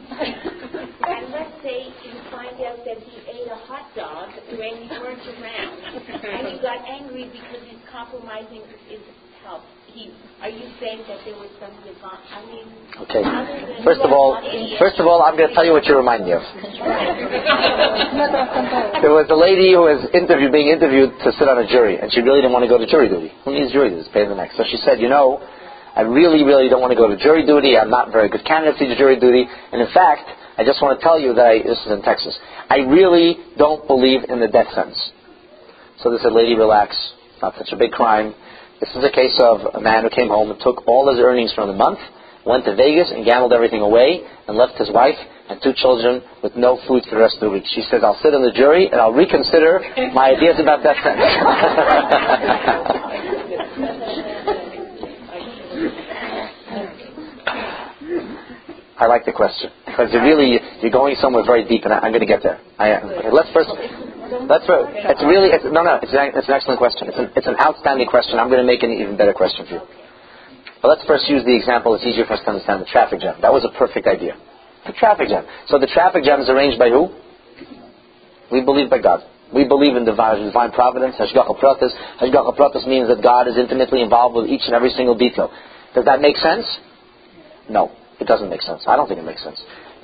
[1.07, 5.25] and let's say you find out that he ate a hot dog when you weren't
[5.39, 5.81] around.
[6.23, 9.01] And you got angry because he's compromising his
[9.43, 9.63] health.
[9.97, 10.13] He,
[10.45, 12.69] are you saying that there was some divine, I mean...
[13.01, 13.25] Okay.
[13.81, 14.37] First of all,
[14.77, 16.45] first of all, I'm going to tell you what you remind me of.
[19.01, 22.13] There was a lady who was interviewed, being interviewed to sit on a jury, and
[22.13, 23.33] she really didn't want to go to jury duty.
[23.41, 24.05] Who needs jury duty?
[24.05, 24.53] It's paid the next.
[24.61, 25.41] So she said, you know,
[25.97, 27.73] I really, really don't want to go to jury duty.
[27.73, 29.49] I'm not very good candidate to jury duty.
[29.49, 30.29] And in fact,
[30.61, 32.37] I just want to tell you that I, this is in Texas,
[32.69, 35.01] I really don't believe in the death sentence.
[36.05, 36.93] So this said, lady, relax.
[37.41, 38.37] Not such a big crime.
[38.79, 41.51] This is a case of a man who came home and took all his earnings
[41.53, 41.97] from the month,
[42.45, 45.17] went to Vegas and gambled everything away, and left his wife
[45.49, 47.63] and two children with no food for the rest of the week.
[47.73, 49.81] She says, I'll sit in the jury and I'll reconsider
[50.13, 51.25] my ideas about death sentence.
[58.99, 62.11] I like the question because you're really you're going somewhere very deep, and I, I'm
[62.11, 62.59] going to get there.
[62.79, 63.05] I am.
[63.05, 63.69] Okay, let's first.
[64.27, 64.91] Let's first.
[64.91, 65.99] It's really it's, no no.
[66.03, 67.07] It's an, it's an excellent question.
[67.07, 68.39] It's an, it's an outstanding question.
[68.39, 69.83] I'm going to make an even better question for you.
[70.81, 71.95] But let's first use the example.
[71.95, 73.39] It's easier for us to understand the traffic jam.
[73.41, 74.35] That was a perfect idea.
[74.85, 75.47] The traffic jam.
[75.67, 77.09] So the traffic jam is arranged by who?
[78.51, 79.23] We believe by God.
[79.53, 81.15] We believe in divine, divine providence.
[81.15, 81.91] Hashgacha pratis.
[82.19, 85.51] Hashgacha pratis means that God is intimately involved with each and every single detail.
[85.95, 86.67] Does that make sense?
[87.69, 87.91] No.
[88.19, 88.83] It doesn't make sense.
[88.87, 89.61] I don't think it makes sense.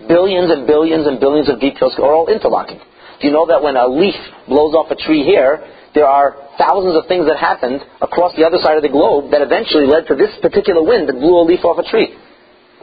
[0.08, 2.80] Billions and billions and billions of details are all interlocking.
[3.24, 4.20] Do you know that when a leaf
[4.52, 5.64] blows off a tree here,
[5.96, 9.40] there are thousands of things that happened across the other side of the globe that
[9.40, 12.12] eventually led to this particular wind that blew a leaf off a tree?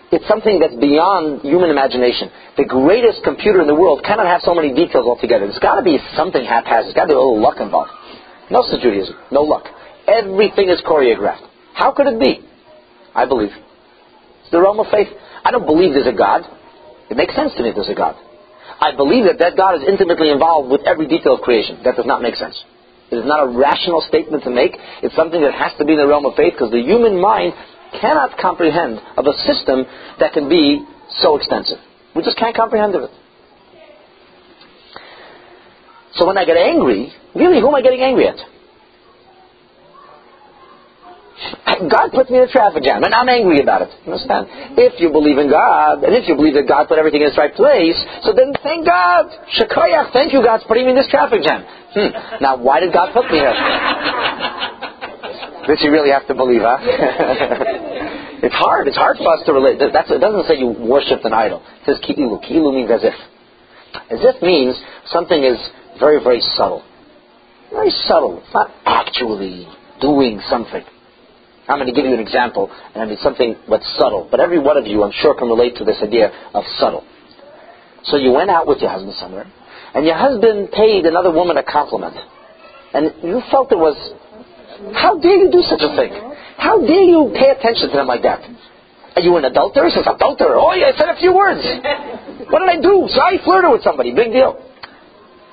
[0.09, 2.33] It's something that's beyond human imagination.
[2.57, 5.45] The greatest computer in the world cannot have so many details altogether.
[5.45, 6.89] There's got to be something haphazard.
[6.89, 7.93] There's got to be a little luck involved.
[8.49, 9.21] No such Judaism.
[9.29, 9.69] No luck.
[10.09, 11.45] Everything is choreographed.
[11.77, 12.41] How could it be?
[13.15, 13.53] I believe.
[13.53, 15.13] It's the realm of faith.
[15.45, 16.49] I don't believe there's a God.
[17.13, 18.17] It makes sense to me there's a God.
[18.81, 21.81] I believe that that God is intimately involved with every detail of creation.
[21.85, 22.57] That does not make sense.
[23.11, 24.73] It is not a rational statement to make.
[25.03, 27.53] It's something that has to be in the realm of faith because the human mind
[28.01, 29.85] cannot comprehend of a system
[30.19, 30.87] that can be
[31.21, 31.79] so extensive.
[32.15, 33.11] We just can't comprehend of it.
[36.15, 38.37] So when I get angry, really, who am I getting angry at?
[41.89, 43.89] God put me in a traffic jam, and I'm angry about it.
[44.05, 44.77] You understand?
[44.77, 47.39] If you believe in God, and if you believe that God put everything in its
[47.39, 49.33] right place, so then thank God.
[49.57, 51.65] Shekoyach, thank you, God, for putting me in this traffic jam.
[51.97, 52.45] Hmm.
[52.45, 53.57] Now, why did God put me here?
[55.67, 56.77] this you really have to believe, huh?
[58.45, 58.89] it's hard.
[58.89, 59.81] It's hard for us to relate.
[59.81, 61.65] That's, it doesn't say you worshipped an idol.
[61.65, 62.45] It says ki'ilu.
[62.45, 63.17] Ki'ilu means as if.
[64.13, 64.77] As if means
[65.09, 65.57] something is
[65.99, 66.85] very, very subtle.
[67.73, 68.43] Very subtle.
[68.45, 69.67] It's not actually
[70.01, 70.85] doing something.
[71.71, 74.27] I'm going to give you an example, and it's something but subtle.
[74.29, 77.07] But every one of you, I'm sure, can relate to this idea of subtle.
[78.05, 79.47] So you went out with your husband somewhere,
[79.95, 82.17] and your husband paid another woman a compliment,
[82.93, 83.95] and you felt it was,
[84.99, 86.11] how dare you do such a thing?
[86.59, 88.43] How dare you pay attention to them like that?
[89.15, 89.87] Are you an adulterer?
[89.87, 90.59] He says, adulterer.
[90.59, 91.63] Oh, yeah, I said a few words.
[92.51, 93.07] What did I do?
[93.07, 94.11] So I flirted with somebody.
[94.13, 94.59] Big deal.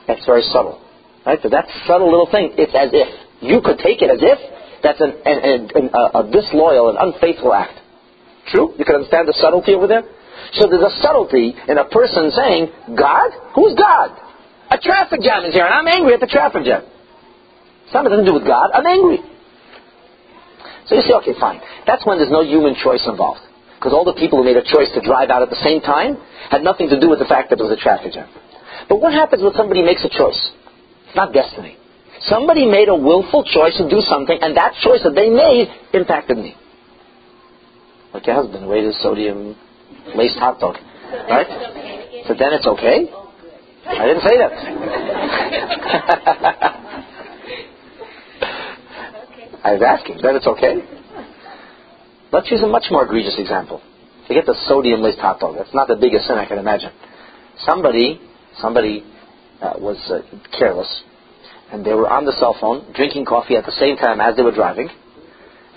[0.07, 0.81] That's very subtle.
[1.27, 1.37] Right?
[1.43, 3.05] So that subtle little thing, it's as if.
[3.37, 4.39] You could take it as if
[4.83, 7.79] that's an, an, an, a, a disloyal and unfaithful act.
[8.47, 8.73] True?
[8.77, 10.03] You can understand the subtlety over there?
[10.53, 13.31] So there's a subtlety in a person saying, God?
[13.55, 14.15] Who's God?
[14.69, 16.83] A traffic jam is here, and I'm angry at the traffic jam.
[17.91, 18.71] Something doesn't do with God.
[18.73, 19.19] I'm angry.
[20.87, 21.59] So you say, okay, fine.
[21.85, 23.41] That's when there's no human choice involved.
[23.75, 26.17] Because all the people who made a choice to drive out at the same time
[26.49, 28.27] had nothing to do with the fact that there was a traffic jam.
[28.89, 30.39] But what happens when somebody makes a choice?
[31.07, 31.77] It's not destiny.
[32.29, 36.37] Somebody made a willful choice to do something, and that choice that they made impacted
[36.37, 36.55] me.
[38.13, 39.55] Like your husband his sodium
[40.15, 40.75] laced hot dog.
[41.29, 41.47] Right?
[42.27, 43.09] So then it's okay?
[43.87, 44.51] I didn't say that.
[49.63, 50.19] I was asking.
[50.21, 50.75] Then it's okay?
[52.33, 53.81] Let's use a much more egregious example.
[54.27, 55.55] Forget the sodium laced hot dog.
[55.57, 56.91] That's not the biggest sin I can imagine.
[57.59, 58.19] Somebody,
[58.59, 59.05] somebody
[59.61, 60.19] uh, was uh,
[60.57, 61.03] careless
[61.71, 64.43] and they were on the cell phone drinking coffee at the same time as they
[64.43, 64.89] were driving,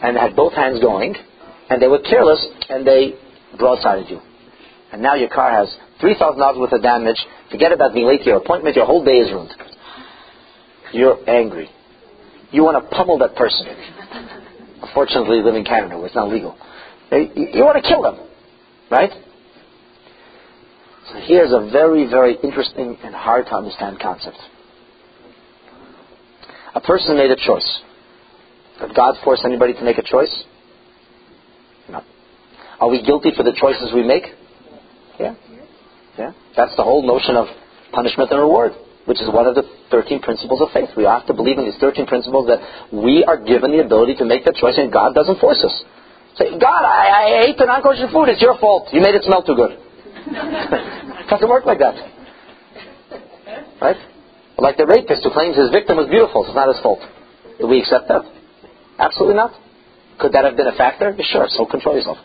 [0.02, 1.14] and had both hands going,
[1.68, 3.14] and they were careless, and they
[3.58, 4.20] broadsided you.
[4.92, 5.68] And now your car has
[6.02, 7.16] $3,000 worth of damage.
[7.50, 8.76] Forget about being late to your appointment.
[8.76, 9.52] Your whole day is ruined.
[10.92, 11.68] You're angry.
[12.50, 13.66] You want to pummel that person.
[14.82, 16.56] Unfortunately, you live in Canada where it's not legal.
[17.12, 18.18] You want to kill them.
[18.90, 19.10] Right?
[21.12, 24.38] So here's a very, very interesting and hard to understand concept.
[26.74, 27.80] A person made a choice.
[28.80, 30.44] Did God force anybody to make a choice?
[31.88, 32.02] No.
[32.80, 34.24] Are we guilty for the choices we make?
[35.18, 35.34] Yeah.
[36.18, 36.32] Yeah.
[36.56, 37.46] That's the whole notion of
[37.92, 38.72] punishment and reward,
[39.04, 40.90] which is one of the 13 principles of faith.
[40.96, 42.60] We have to believe in these 13 principles that
[42.92, 45.84] we are given the ability to make that choice and God doesn't force us.
[46.36, 48.28] Say, God, I, I ate the non-kosher food.
[48.30, 48.88] It's your fault.
[48.92, 49.72] You made it smell too good.
[49.76, 51.96] it doesn't work like that.
[53.80, 53.96] Right?
[54.60, 57.00] Like the rapist who claims his victim was beautiful, so it's not his fault.
[57.58, 58.28] Do we accept that?
[59.00, 59.56] Absolutely not.
[60.20, 61.16] Could that have been a factor?
[61.16, 62.18] Sure, so control yourself.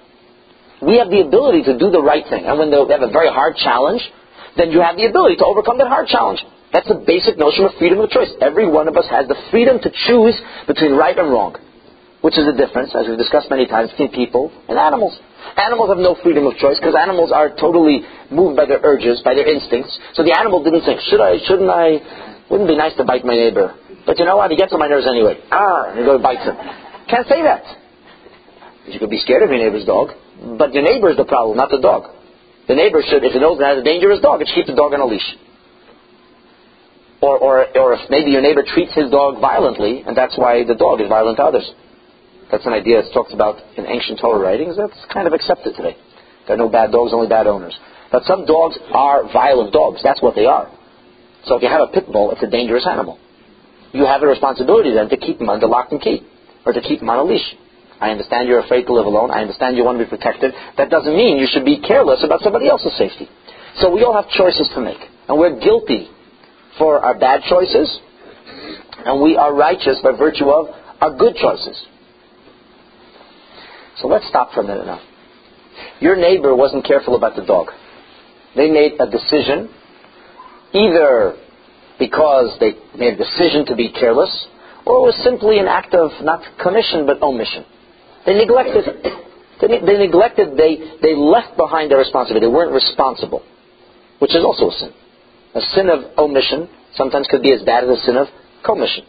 [0.83, 2.43] We have the ability to do the right thing.
[2.43, 4.03] And when they have a very hard challenge,
[4.59, 6.43] then you have the ability to overcome that hard challenge.
[6.75, 8.27] That's the basic notion of freedom of choice.
[8.43, 10.35] Every one of us has the freedom to choose
[10.67, 11.55] between right and wrong,
[12.19, 15.15] which is the difference, as we've discussed many times, between people and animals.
[15.57, 19.33] Animals have no freedom of choice because animals are totally moved by their urges, by
[19.33, 19.93] their instincts.
[20.13, 22.01] So the animal didn't think, should I, shouldn't I?
[22.49, 23.73] Wouldn't be nice to bite my neighbor.
[24.05, 24.51] But you know what?
[24.51, 25.41] He gets on my nerves anyway.
[25.49, 26.55] Ah, and you go to bite him.
[27.09, 27.63] Can't say that.
[28.85, 30.13] You could be scared of your neighbor's dog,
[30.57, 32.13] but your neighbor is the problem, not the dog.
[32.67, 34.77] The neighbor should, if it knows it has a dangerous dog, it should keep the
[34.77, 35.25] dog on a leash.
[37.21, 40.75] Or, or, or if maybe your neighbor treats his dog violently, and that's why the
[40.75, 41.65] dog is violent to others.
[42.51, 44.77] That's an idea that's talked about in ancient Torah writings.
[44.77, 45.97] That's kind of accepted today.
[46.47, 47.77] There are no bad dogs, only bad owners.
[48.11, 50.01] But some dogs are violent dogs.
[50.03, 50.69] That's what they are.
[51.45, 53.19] So if you have a pit bull, it's a dangerous animal.
[53.93, 56.21] You have a responsibility then to keep him under lock and key,
[56.65, 57.55] or to keep him on a leash.
[57.99, 59.31] I understand you're afraid to live alone.
[59.31, 60.53] I understand you want to be protected.
[60.77, 63.29] That doesn't mean you should be careless about somebody else's safety.
[63.79, 64.99] So we all have choices to make.
[65.27, 66.09] And we're guilty
[66.77, 67.99] for our bad choices,
[69.05, 70.67] and we are righteous by virtue of
[71.01, 71.87] our good choices.
[74.01, 75.01] So let's stop for a minute now.
[75.99, 77.67] Your neighbor wasn't careful about the dog.
[78.55, 79.69] They made a decision,
[80.73, 81.35] either
[81.99, 84.47] because they made a decision to be careless,
[84.85, 87.65] or it was simply an act of not commission but omission.
[88.25, 88.85] They neglected.
[89.61, 90.57] They, they neglected.
[90.57, 92.45] They they left behind their responsibility.
[92.45, 93.43] They weren't responsible,
[94.19, 94.91] which is also a sin.
[95.55, 98.27] A sin of omission sometimes could be as bad as a sin of
[98.63, 99.05] commission.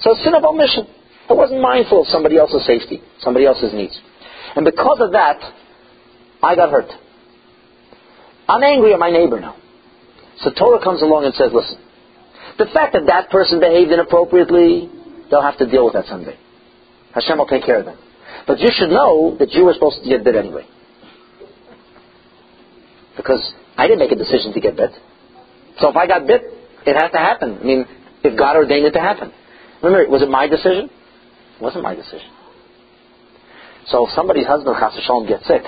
[0.00, 0.86] So a sin of omission.
[1.28, 4.00] I wasn't mindful of somebody else's safety, somebody else's needs.
[4.56, 5.40] And because of that,
[6.42, 6.90] I got hurt.
[8.48, 9.56] I'm angry at my neighbor now.
[10.40, 11.78] So Torah comes along and says, listen,
[12.58, 14.88] the fact that that person behaved inappropriately,
[15.30, 16.38] they'll have to deal with that someday.
[17.14, 17.98] Hashem will take care of them.
[18.46, 20.66] But you should know that you were supposed to get bit anyway.
[23.16, 24.90] Because I didn't make a decision to get bit.
[25.78, 26.42] So if I got bit,
[26.86, 27.58] it had to happen.
[27.60, 27.84] I mean,
[28.22, 29.32] if God ordained it to happen.
[29.82, 30.88] Remember, was it my decision?
[31.56, 32.30] It wasn't my decision.
[33.88, 35.62] So if somebody's husband, Chas Shalom, gets sick,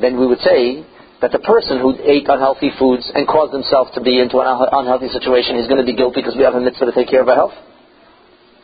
[0.00, 0.84] then we would say
[1.20, 5.08] that the person who ate unhealthy foods and caused himself to be into an unhealthy
[5.08, 7.28] situation is going to be guilty because we have a mitzvah to take care of
[7.28, 7.54] our health.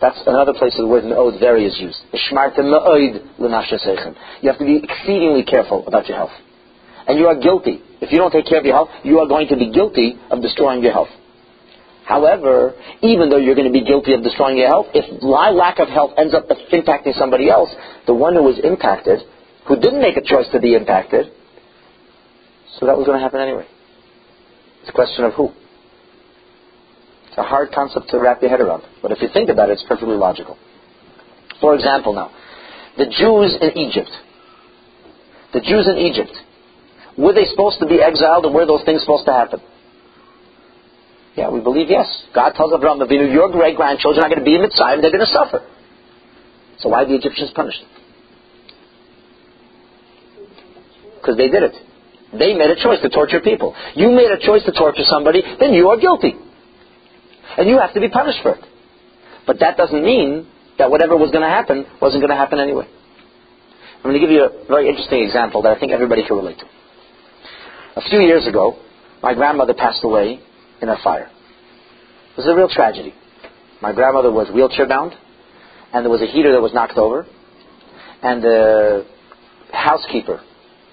[0.01, 1.99] That's another place where the word me'od very is used.
[2.13, 2.19] You
[4.51, 6.35] have to be exceedingly careful about your health.
[7.07, 7.81] And you are guilty.
[8.01, 10.43] If you don't take care of your health, you are going to be guilty of
[10.43, 11.09] destroying your health.
[12.05, 15.79] However, even though you're going to be guilty of destroying your health, if my lack
[15.79, 17.71] of health ends up impacting somebody else,
[18.07, 19.21] the one who was impacted,
[19.67, 21.33] who didn't make a choice to be impacted,
[22.79, 23.67] so that was going to happen anyway.
[24.81, 25.51] It's a question of who.
[27.29, 28.83] It's a hard concept to wrap your head around.
[29.01, 30.59] But if you think about it, it's perfectly logical.
[31.61, 32.31] For example, now,
[32.99, 34.11] the Jews in Egypt.
[35.55, 36.37] The Jews in Egypt.
[37.17, 39.61] Were they supposed to be exiled and were those things supposed to happen?
[41.37, 42.07] Yeah, we believe yes.
[42.35, 45.27] God tells Abraham Avinu, your great grandchildren are going to be in Mitzrayim, they're going
[45.27, 45.67] to suffer.
[46.79, 47.91] So why the Egyptians punished them?
[51.17, 51.75] Because they did it.
[52.39, 53.75] They made a choice to torture people.
[53.95, 56.35] You made a choice to torture somebody, then you are guilty.
[57.57, 58.65] And you have to be punished for it.
[59.47, 60.47] But that doesn't mean
[60.79, 62.87] that whatever was going to happen wasn't going to happen anyway.
[63.97, 66.59] I'm going to give you a very interesting example that I think everybody can relate
[66.59, 66.67] to.
[67.97, 68.77] A few years ago,
[69.23, 70.41] my grandmother passed away
[70.85, 71.29] in a fire.
[72.33, 73.15] It was a real tragedy.
[73.81, 75.13] My grandmother was wheelchair bound,
[75.93, 77.27] and there was a heater that was knocked over,
[78.23, 79.07] and the
[79.73, 80.41] housekeeper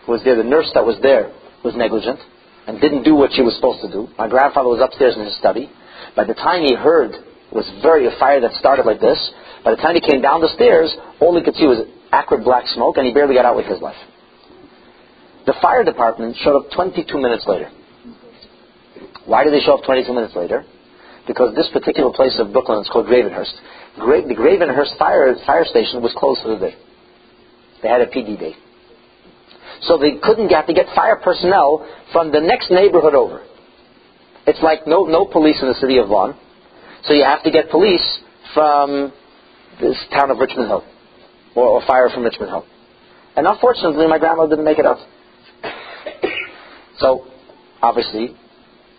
[0.06, 1.32] who was there, the nurse that was there,
[1.64, 2.20] was negligent
[2.68, 4.08] and didn't do what she was supposed to do.
[4.18, 5.70] My grandfather was upstairs in his study.
[6.16, 9.20] By the time he heard it was very a fire that started like this,
[9.64, 10.90] by the time he came down the stairs,
[11.20, 13.82] all he could see was acrid black smoke, and he barely got out with his
[13.82, 13.98] life.
[15.46, 17.70] The fire department showed up 22 minutes later.
[19.26, 20.66] Why did they show up 22 minutes later?
[21.28, 23.54] Because this particular place of Brooklyn is called Gravenhurst.
[24.00, 26.76] Gra- the Gravenhurst fire, fire station was closed for the day.
[27.84, 28.56] They had a PD day.
[29.82, 33.44] So they couldn't get to get fire personnel from the next neighborhood over.
[34.48, 36.36] It's like no, no police in the city of Vaughan.
[37.04, 38.06] So you have to get police
[38.54, 39.12] from
[39.80, 40.84] this town of Richmond Hill.
[41.56, 42.66] Or, or fire from Richmond Hill.
[43.36, 44.98] And unfortunately, my grandmother didn't make it out.
[47.00, 47.26] So,
[47.82, 48.36] obviously,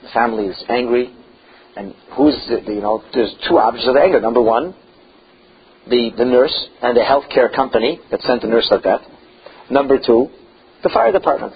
[0.02, 1.14] the family is angry.
[1.76, 4.20] And who's, the, you know, there's two objects of anger.
[4.20, 4.74] Number one,
[5.88, 9.00] the, the nurse and the healthcare company that sent the nurse like that.
[9.70, 10.28] Number two,
[10.82, 11.54] the fire department.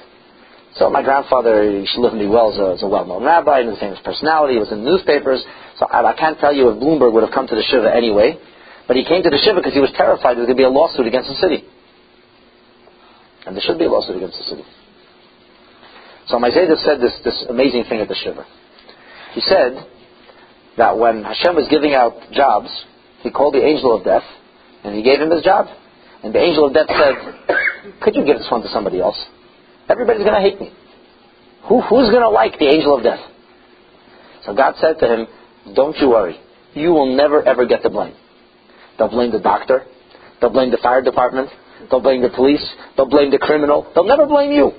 [0.77, 3.71] So my grandfather, he lived me well as a, uh, as a well-known rabbi and
[3.71, 4.55] a famous personality.
[4.55, 5.45] He was in the newspapers.
[5.79, 8.37] So I, I can't tell you if Bloomberg would have come to the shiva anyway.
[8.87, 10.69] But he came to the shiva because he was terrified there was going to be
[10.69, 11.65] a lawsuit against the city.
[13.47, 14.65] And there should be a lawsuit against the city.
[16.29, 18.45] So Zayda said this, this amazing thing at the shiva.
[19.35, 19.87] He said
[20.77, 22.69] that when Hashem was giving out jobs,
[23.23, 24.25] he called the angel of death,
[24.83, 25.67] and he gave him his job.
[26.23, 27.15] And the angel of death said,
[28.03, 29.19] could you give this one to somebody else?
[29.89, 30.73] Everybody's going to hate me.
[31.69, 33.21] Who, who's going to like the angel of death?
[34.45, 35.27] So God said to him,
[35.75, 36.41] don't you worry.
[36.75, 38.15] You will never ever get the blame.
[38.99, 39.85] They'll blame the doctor.
[40.41, 41.51] They'll blame the fire department.
[41.91, 42.65] They'll blame the police.
[42.97, 43.91] They'll blame the criminal.
[43.95, 44.73] They'll never blame you.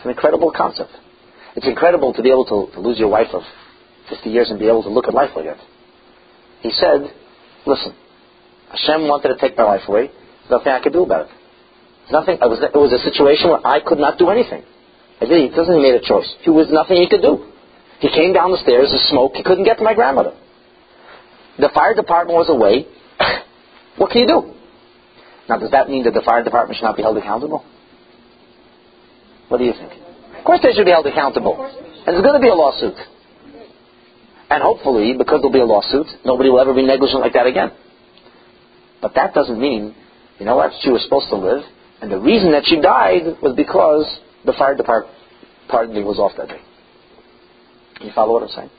[0.00, 0.88] It's an incredible concept.
[1.56, 3.42] It's incredible to be able to, to lose your wife of
[4.08, 5.60] 50 years and be able to look at life like that.
[6.62, 7.12] He said,
[7.66, 7.92] listen,
[8.72, 10.08] Hashem wanted to take my life away.
[10.08, 11.32] There's nothing I could do about it.
[12.10, 12.40] Nothing.
[12.40, 14.64] It was, it was a situation where I could not do anything.
[15.20, 15.36] I did.
[15.36, 16.32] He doesn't he made a choice.
[16.40, 17.52] He was nothing he could do.
[18.00, 19.36] He came down the stairs, the smoke.
[19.36, 20.32] He couldn't get to my grandmother.
[21.60, 22.88] The fire department was away.
[24.00, 24.40] what can you do?
[25.44, 27.68] Now, does that mean that the fire department should not be held accountable?
[29.50, 29.92] What do you think?
[30.38, 32.94] Of course, they should be held accountable, and there's going to be a lawsuit.
[34.48, 37.72] And hopefully, because there'll be a lawsuit, nobody will ever be negligent like that again.
[39.02, 39.94] But that doesn't mean,
[40.38, 41.62] you know what, she was supposed to live,
[42.00, 44.06] and the reason that she died was because
[44.46, 45.14] the fire department
[45.70, 46.60] pardon me, was off that day.
[48.02, 48.70] You follow what I'm saying?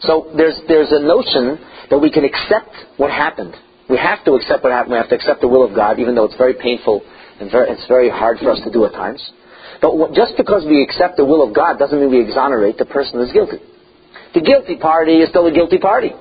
[0.00, 1.58] So there's, there's a notion
[1.90, 3.54] that we can accept what happened.
[3.88, 4.92] We have to accept what happened.
[4.92, 7.02] We have to accept the will of God, even though it's very painful
[7.42, 9.18] and it's very hard for us to do at times.
[9.82, 13.18] But just because we accept the will of God doesn't mean we exonerate the person
[13.18, 13.58] who's guilty.
[14.34, 16.14] the guilty party is still a guilty party.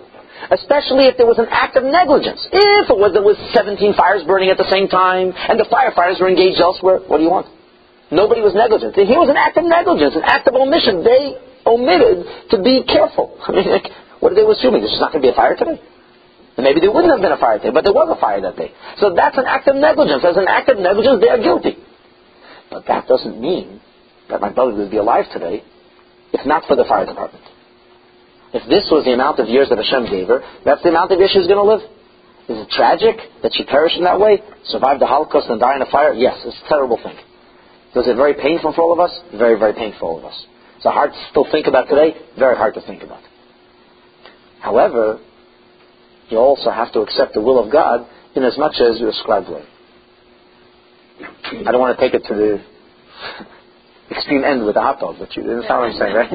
[0.50, 2.42] Especially if there was an act of negligence.
[2.50, 6.18] If it was there was 17 fires burning at the same time and the firefighters
[6.18, 7.46] were engaged elsewhere, what do you want?
[8.10, 8.98] Nobody was negligent.
[8.98, 11.06] Here was an act of negligence, an act of omission.
[11.06, 13.38] They omitted to be careful.
[13.48, 13.88] I mean, like,
[14.20, 14.82] what are they assuming?
[14.82, 15.78] There's not going to be a fire today?
[16.58, 18.72] Maybe there wouldn't have been a fire today, but there was a fire that day.
[19.00, 20.24] So that's an act of negligence.
[20.24, 21.78] As an act of negligence, they are guilty.
[22.70, 23.82] But that doesn't mean
[24.30, 25.64] that my brother would be alive today
[26.34, 27.44] if not for the fire department.
[28.54, 31.20] If this was the amount of years that Hashem gave her, that's the amount of
[31.20, 31.84] years she's going to live.
[32.50, 34.40] Is it tragic that she perished in that way?
[34.66, 36.14] Survived the Holocaust and died in a fire?
[36.14, 37.16] Yes, it's a terrible thing.
[37.96, 39.12] Was it very painful for all of us?
[39.36, 40.36] Very, very painful for all of us.
[40.80, 42.16] Is it hard to still think about today?
[42.38, 43.22] Very hard to think about.
[44.60, 45.20] However,
[46.32, 49.46] you also have to accept the will of God in as much as you ascribe
[49.46, 49.66] blame.
[51.68, 52.64] I don't want to take it to the
[54.16, 56.32] extreme end with the hot dog, but you understand what I'm saying, right?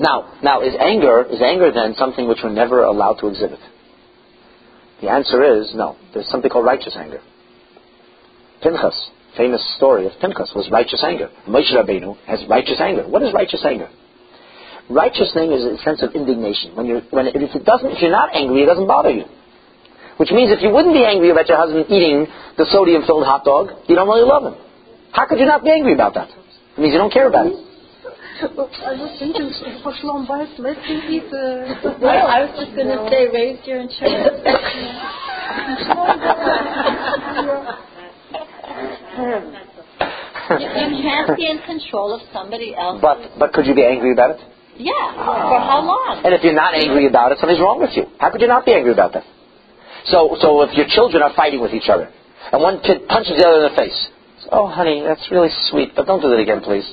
[0.00, 3.60] Now, now is anger is anger then something which we're never allowed to exhibit?
[5.00, 5.96] The answer is no.
[6.12, 7.20] There's something called righteous anger.
[8.62, 11.30] Pinchas, famous story of Pinchas was righteous anger.
[11.48, 13.06] Moshe Rabbeinu has righteous anger.
[13.08, 13.90] What is righteous anger?
[14.90, 16.76] Righteous thing is a sense of indignation.
[16.76, 19.24] When you're, when it, if, it doesn't, if you're not angry, it doesn't bother you.
[20.18, 22.26] Which means if you wouldn't be angry about your husband eating
[22.56, 24.54] the sodium-filled hot dog, you don't really love him.
[25.12, 26.28] How could you not be angry about that?
[26.28, 27.54] It means you don't care about it.
[32.02, 34.42] Well, I was just going to say, raise your insurance.
[40.50, 40.58] you
[41.02, 43.00] can't be in control of somebody else.
[43.00, 44.40] But but could you be angry about it?
[44.76, 45.06] Yeah.
[45.14, 46.22] For how long?
[46.24, 48.06] And if you're not angry about it, something's wrong with you.
[48.18, 49.24] How could you not be angry about that?
[50.06, 52.10] So, so if your children are fighting with each other,
[52.52, 53.98] and one kid punches the other in the face,
[54.52, 56.84] oh, honey, that's really sweet, but don't do that again, please.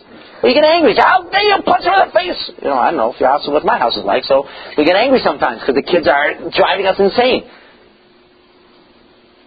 [0.44, 0.96] You get angry.
[0.98, 2.42] How dare you punch her in the face?
[2.62, 4.48] You know, I don't know if your house is what my house is like, so
[4.78, 7.46] we get angry sometimes because the kids are driving us insane.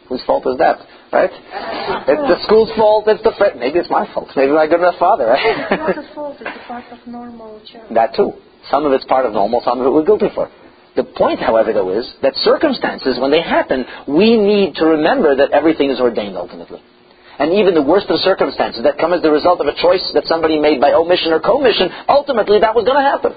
[0.08, 0.78] Whose fault is that,
[1.14, 1.30] right?
[2.10, 3.06] It's the school's fault.
[3.06, 3.62] It's the friend.
[3.62, 4.34] Maybe it's my fault.
[4.34, 5.38] Maybe a good enough father, right?
[5.38, 7.94] it's not a fault, it's part of normal child.
[7.94, 8.34] That too.
[8.70, 10.50] Some of it's part of normal, some of it we're guilty for.
[10.96, 15.50] The point, however, though, is that circumstances, when they happen, we need to remember that
[15.50, 16.80] everything is ordained ultimately.
[17.38, 20.22] And even the worst of circumstances that come as the result of a choice that
[20.30, 23.34] somebody made by omission or commission, ultimately that was going to happen.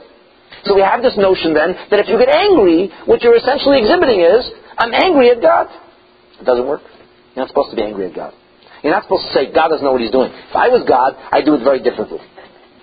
[0.70, 4.22] So we have this notion then that if you get angry, what you're essentially exhibiting
[4.22, 4.46] is,
[4.78, 5.66] I'm angry at God.
[6.40, 6.86] It doesn't work.
[7.38, 8.34] You're not supposed to be angry at God.
[8.82, 10.34] You're not supposed to say, God doesn't know what he's doing.
[10.34, 12.18] If I was God, I'd do it very differently.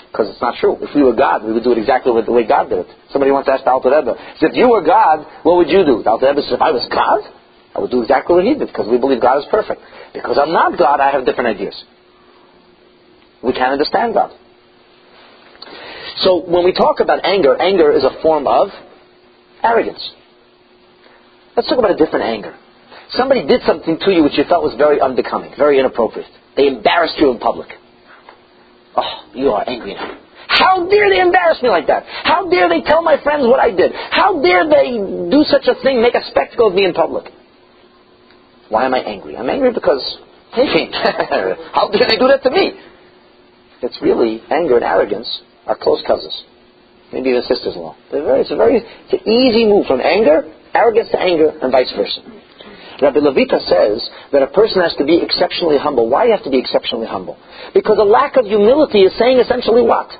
[0.06, 0.78] Because it's not true.
[0.78, 2.88] If we were God, we would do it exactly the way God did it.
[3.10, 6.06] Somebody once asked Alter Rebbe, if you were God, what would you do?
[6.06, 7.26] Alter Rebbe said, if I was God,
[7.74, 9.82] I would do exactly what he did, because we believe God is perfect.
[10.14, 11.74] Because I'm not God, I have different ideas.
[13.42, 14.30] We can't understand God.
[16.22, 18.70] So when we talk about anger, anger is a form of
[19.66, 20.14] arrogance.
[21.58, 22.54] Let's talk about a different anger.
[23.10, 26.28] Somebody did something to you which you felt was very unbecoming, very inappropriate.
[26.56, 27.68] They embarrassed you in public.
[28.96, 30.18] Oh, you are angry now.
[30.48, 32.04] How dare they embarrass me like that?
[32.06, 33.92] How dare they tell my friends what I did?
[33.92, 37.32] How dare they do such a thing, make a spectacle of me in public?
[38.68, 39.36] Why am I angry?
[39.36, 40.02] I'm angry because,
[40.52, 40.90] hey,
[41.72, 42.72] how dare they do that to me?
[43.82, 45.28] It's really anger and arrogance
[45.66, 46.44] are close cousins.
[47.12, 47.96] Maybe even sisters-in-law.
[48.12, 52.20] It's a very, it's an easy move from anger, arrogance to anger, and vice versa.
[53.02, 56.08] Rabbi Levitas says that a person has to be exceptionally humble.
[56.08, 57.36] Why do you have to be exceptionally humble?
[57.72, 60.10] Because a lack of humility is saying essentially what?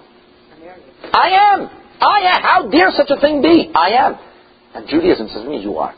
[1.12, 1.70] I am.
[2.00, 2.42] I am.
[2.42, 3.70] How dare such a thing be?
[3.74, 4.18] I am.
[4.74, 5.94] And Judaism says me, you are.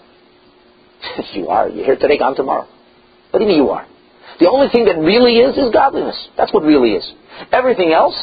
[1.32, 1.68] you are.
[1.68, 2.68] You're here today, gone tomorrow.
[3.30, 3.86] What do you mean you are?
[4.38, 6.28] The only thing that really is is godliness.
[6.36, 7.10] That's what really is.
[7.52, 8.14] Everything else,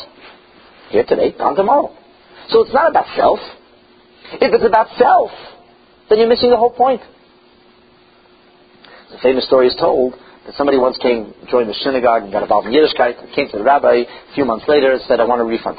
[0.89, 1.95] here today, gone tomorrow.
[2.49, 3.39] So it's not about self.
[4.34, 5.32] If it's about self,
[6.10, 7.01] then you're missing the whole point.
[9.14, 10.14] The famous story is told
[10.45, 13.64] that somebody once came, joined the synagogue, and got involved in Yiddishkeit, came to the
[13.64, 15.78] rabbi a few months later and said, I want a refund.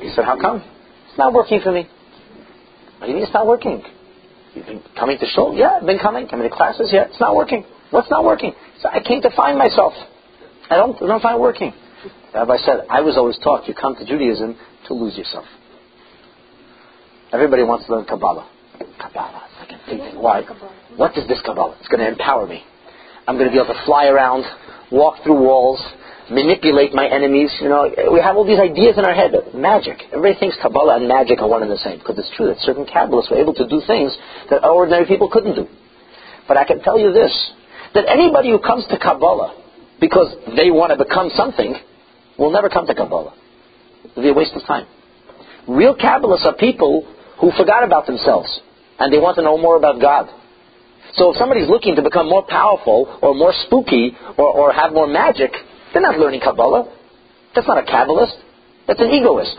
[0.00, 0.58] He said, how come?
[1.08, 1.88] It's not working for me.
[2.98, 3.82] What do you mean it's not working?
[4.54, 5.54] You've been coming to shul?
[5.56, 6.26] Yeah, I've been coming.
[6.28, 6.90] Coming to classes?
[6.92, 7.64] Yeah, it's not working.
[7.90, 8.52] What's not working?
[8.82, 9.92] So I came to find myself.
[10.70, 11.72] I don't, I don't find it working.
[12.32, 14.56] The rabbi said, I was always taught you come to Judaism
[14.88, 15.44] to lose yourself.
[17.32, 18.48] Everybody wants to learn Kabbalah.
[19.00, 19.48] Kabbalah.
[19.50, 20.20] It's like a thing.
[20.20, 20.42] Why?
[20.96, 21.76] What is this Kabbalah?
[21.80, 22.62] It's going to empower me.
[23.26, 24.44] I'm going to be able to fly around,
[24.92, 25.80] walk through walls,
[26.30, 27.50] manipulate my enemies.
[27.60, 29.32] You know, we have all these ideas in our head.
[29.54, 30.02] Magic.
[30.12, 32.86] Everybody thinks Kabbalah and magic are one and the same because it's true that certain
[32.86, 34.12] Kabbalists were able to do things
[34.50, 35.66] that ordinary people couldn't do.
[36.46, 37.32] But I can tell you this,
[37.94, 39.56] that anybody who comes to Kabbalah
[40.00, 41.74] because they want to become something
[42.38, 43.34] will never come to Kabbalah.
[44.10, 44.86] It'll be a waste of time.
[45.66, 47.08] Real Kabbalists are people
[47.40, 48.60] who forgot about themselves
[48.98, 50.28] and they want to know more about God.
[51.16, 55.06] So if somebody's looking to become more powerful or more spooky or, or have more
[55.06, 55.52] magic,
[55.92, 56.92] they're not learning Kabbalah.
[57.54, 58.34] That's not a Kabbalist.
[58.88, 59.56] That's an egoist.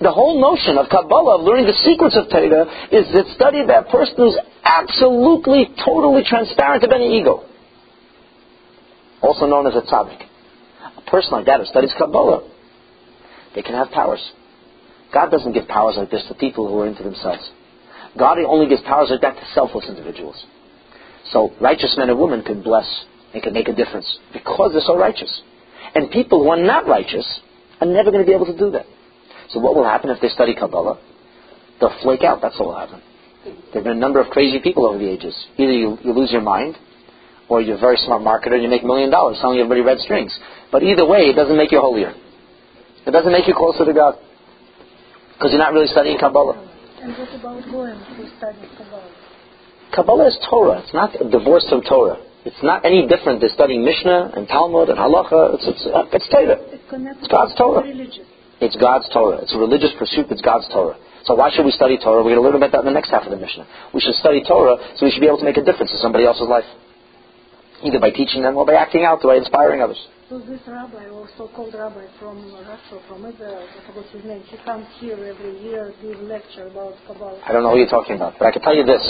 [0.00, 3.82] The whole notion of Kabbalah, of learning the secrets of Torah, is that study by
[3.82, 7.44] a person who's absolutely, totally transparent of any ego.
[9.20, 10.22] Also known as a tzaddik.
[10.98, 12.48] A person like that who studies Kabbalah,
[13.56, 14.22] they can have powers.
[15.12, 17.50] God doesn't give powers like this to people who are into themselves.
[18.16, 20.46] God only gives powers like that to selfless individuals.
[21.32, 22.86] So righteous men and women can bless
[23.34, 25.42] and can make a difference because they're so righteous.
[25.94, 27.26] And people who are not righteous
[27.80, 28.86] are never going to be able to do that.
[29.50, 30.98] So what will happen if they study Kabbalah?
[31.80, 32.40] They'll flake out.
[32.42, 33.02] That's what will happen.
[33.44, 35.34] There have been a number of crazy people over the ages.
[35.56, 36.76] Either you, you lose your mind,
[37.48, 39.98] or you're a very smart marketer and you make a million dollars selling everybody red
[39.98, 40.36] strings.
[40.70, 42.12] But either way, it doesn't make you holier.
[43.06, 44.16] It doesn't make you closer to God.
[45.32, 46.67] Because you're not really studying Kabbalah.
[47.02, 49.10] And what about going to study Kabbalah?
[49.94, 50.82] Kabbalah is Torah.
[50.82, 52.18] It's not divorced from Torah.
[52.44, 55.54] It's not any different than studying Mishnah and Talmud and Halacha.
[55.54, 56.58] It's, it's, uh, it's Torah.
[56.58, 57.82] It It's God's Torah.
[57.82, 58.24] religion.
[58.60, 59.38] It's God's Torah.
[59.38, 60.26] It's a religious pursuit.
[60.30, 60.96] It's God's Torah.
[61.24, 62.22] So why should we study Torah?
[62.22, 63.66] We're going to learn about that in the next half of the Mishnah.
[63.92, 66.24] We should study Torah so we should be able to make a difference in somebody
[66.24, 66.66] else's life.
[67.82, 70.00] Either by teaching them or by acting out, or by inspiring others.
[70.28, 74.58] So this rabbi, or so-called rabbi from Russia, from Israel, I forgot his name, he
[74.58, 77.40] comes here every year, give lecture about Kabbalah.
[77.48, 79.00] I don't know who you're talking about, but I can tell you this.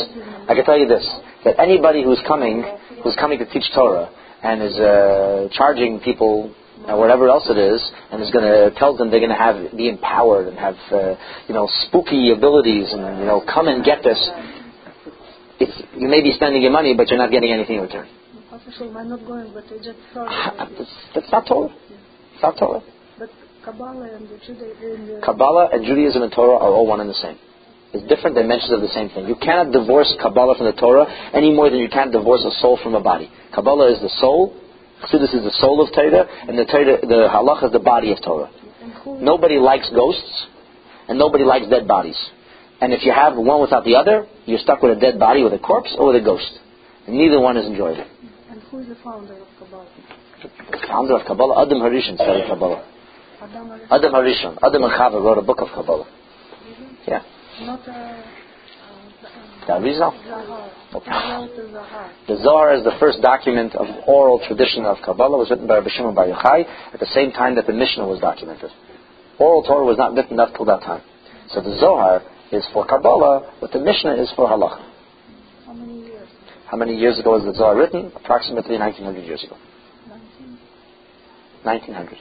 [0.46, 1.04] I can tell you this:
[1.44, 2.62] that anybody who's coming,
[3.02, 4.14] who's coming to teach Torah,
[4.44, 6.54] and is uh, charging people
[6.86, 9.76] or whatever else it is, and is going to tell them they're going to have
[9.76, 11.16] be empowered and have uh,
[11.48, 14.22] you know spooky abilities, and you know come and get this.
[15.58, 18.06] It's, you may be spending your money, but you're not getting anything in return.
[18.58, 20.68] Official, I'm not going, but I just heard about ah,
[21.14, 21.70] That's, not Torah.
[22.34, 22.82] It's not Torah.
[23.18, 23.30] But
[23.64, 27.14] Kabbalah and the Judaism, and Kabbalah and Judaism and Torah are all one and the
[27.14, 27.38] same.
[27.92, 29.28] It's different dimensions of the same thing.
[29.28, 32.78] You cannot divorce Kabbalah from the Torah any more than you can't divorce a soul
[32.82, 33.30] from a body.
[33.54, 34.58] Kabbalah is the soul,
[35.02, 38.18] Chassidus is the soul of Torah, and the Torah, the Halach is the body of
[38.22, 38.50] Torah.
[39.06, 40.46] Nobody likes ghosts,
[41.08, 42.18] and nobody likes dead bodies.
[42.80, 45.52] And if you have one without the other, you're stuck with a dead body, with
[45.52, 46.50] a corpse, or with a ghost.
[47.06, 48.04] And neither one is enjoyable.
[48.50, 49.86] And who is the founder of Kabbalah?
[50.42, 52.84] The founder of Kabbalah, Adam Harishon, studied Kabbalah.
[53.40, 56.06] Adam Arishon, Adam Harishon, Adam and Chava wrote a book of Kabbalah.
[57.06, 57.22] Yeah.
[57.62, 58.22] not uh, uh,
[59.66, 60.12] The Arizal.
[60.92, 61.00] The
[62.26, 65.36] The Zohar is the first document of oral tradition of Kabbalah.
[65.36, 68.06] It was written by Rabbi Shimon Bar Yochai at the same time that the Mishnah
[68.06, 68.70] was documented.
[69.38, 71.02] Oral Torah was not written up till that time.
[71.50, 74.87] So the Zohar is for Kabbalah, but the Mishnah is for Halacha.
[76.70, 77.18] How many years?
[77.18, 78.12] Ago was the Zohar written?
[78.14, 79.56] Approximately 1900 years ago.
[81.64, 82.18] 1900.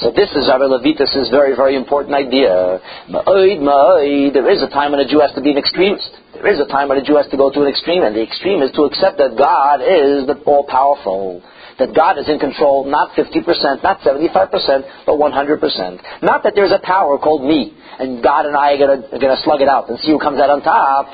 [0.00, 2.80] So this is Rabbi Levitas' very, very important idea.
[3.12, 6.10] There is a time when a Jew has to be an extremist.
[6.32, 8.22] There is a time when a Jew has to go to an extreme, and the
[8.24, 11.42] extreme is to accept that God is the all-powerful.
[11.78, 16.22] That God is in control, not 50%, not 75%, but 100%.
[16.22, 19.68] Not that there's a power called me, and God and I are gonna slug it
[19.68, 21.06] out and see who comes out on top.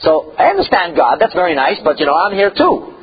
[0.00, 2.96] So I understand God, that's very nice, but you know, I'm here too.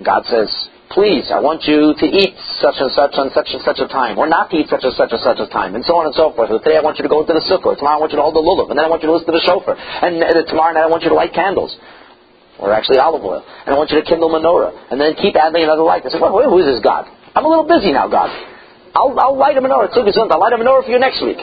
[0.00, 0.48] God says,
[0.88, 2.32] please, I want you to eat
[2.64, 4.96] such and such on such and such a time, or not to eat such and
[4.96, 6.48] such and such a time, and so on and so forth.
[6.64, 8.34] Today I want you to go into the sukkah, tomorrow I want you to hold
[8.34, 10.72] the lulav, and then I want you to listen to the shofar, and uh, tomorrow
[10.72, 11.76] night I want you to light candles,
[12.56, 15.60] or actually olive oil, and I want you to kindle menorah, and then keep adding
[15.60, 16.08] another light.
[16.08, 17.04] I said, well, who is this God?
[17.36, 18.32] I'm a little busy now, God.
[18.96, 21.38] I'll, I'll light a menorah, I'll light a menorah for you next week.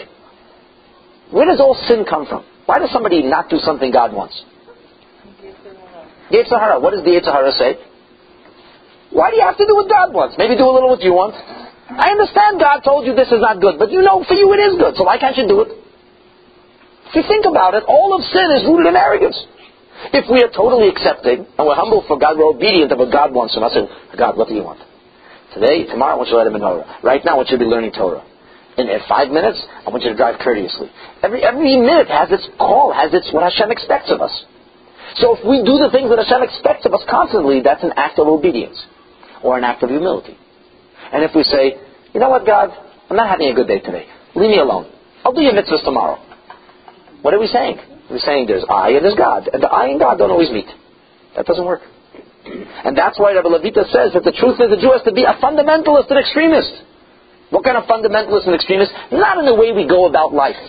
[1.29, 2.43] Where does all sin come from?
[2.65, 4.41] Why does somebody not do something God wants?
[6.31, 6.79] Yetzer Hara.
[6.79, 7.79] What does the Yetzer say?
[9.11, 10.35] Why do you have to do what God wants?
[10.37, 11.35] Maybe do a little what you want.
[11.87, 14.59] I understand God told you this is not good, but you know for you it
[14.59, 15.71] is good, so why can't you do it?
[17.07, 19.39] If you think about it, all of sin is rooted in arrogance.
[20.11, 23.31] If we are totally accepting and we're humble for God, we're obedient to what God
[23.31, 23.71] wants from us.
[23.71, 24.83] I say, God, what do you want?
[25.55, 27.01] Today, tomorrow, I want you to him menorah.
[27.01, 28.21] Right now, I want you to be learning Torah.
[28.77, 30.91] In, in five minutes, I want you to drive courteously.
[31.23, 34.35] Every every minute has its call, has its what Hashem expects of us.
[35.15, 38.19] So if we do the things that Hashem expects of us constantly, that's an act
[38.19, 38.77] of obedience
[39.43, 40.37] or an act of humility.
[41.13, 41.79] And if we say,
[42.13, 42.69] you know what, God,
[43.09, 44.05] I'm not having a good day today.
[44.35, 44.91] Leave me alone.
[45.23, 46.19] I'll do your mitzvahs tomorrow.
[47.21, 47.79] What are we saying?
[48.09, 49.49] We're saying there's I and there's God.
[49.51, 50.67] And the I and God don't always meet.
[51.35, 51.81] That doesn't work.
[52.47, 55.23] And that's why Rabbi Levitas says that the truth is the Jew has to be
[55.23, 56.71] a fundamentalist and extremist.
[57.49, 58.91] What kind of fundamentalist and extremist?
[59.11, 60.59] Not in the way we go about life.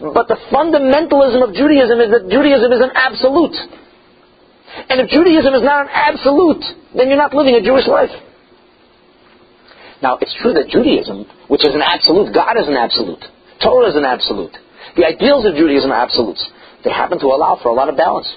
[0.00, 3.56] But the fundamentalism of Judaism is that Judaism is an absolute.
[4.90, 6.64] And if Judaism is not an absolute,
[6.96, 8.10] then you're not living a Jewish life.
[10.02, 13.24] Now, it's true that Judaism, which is an absolute, God is an absolute,
[13.62, 14.52] Torah is an absolute,
[14.96, 16.44] the ideals of Judaism are absolutes.
[16.84, 18.28] They happen to allow for a lot of balance.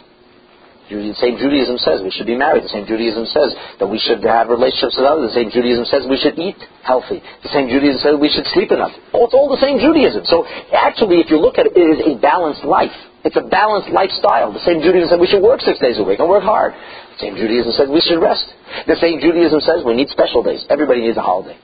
[0.88, 2.63] The same Judaism says we should be married.
[2.63, 5.35] The same Judaism says that we should have relationships with others.
[5.35, 7.19] The same Judaism says we should eat healthy.
[7.43, 8.95] The same Judaism says we should sleep enough.
[9.11, 10.23] Oh, it's all the same Judaism.
[10.31, 12.95] So actually, if you look at it, it is a balanced life.
[13.27, 14.55] It's a balanced lifestyle.
[14.55, 16.71] The same Judaism said we should work six days a week and work hard.
[16.71, 18.47] The same Judaism says we should rest.
[18.88, 20.63] The same Judaism says we need special days.
[20.71, 21.59] Everybody needs a holiday.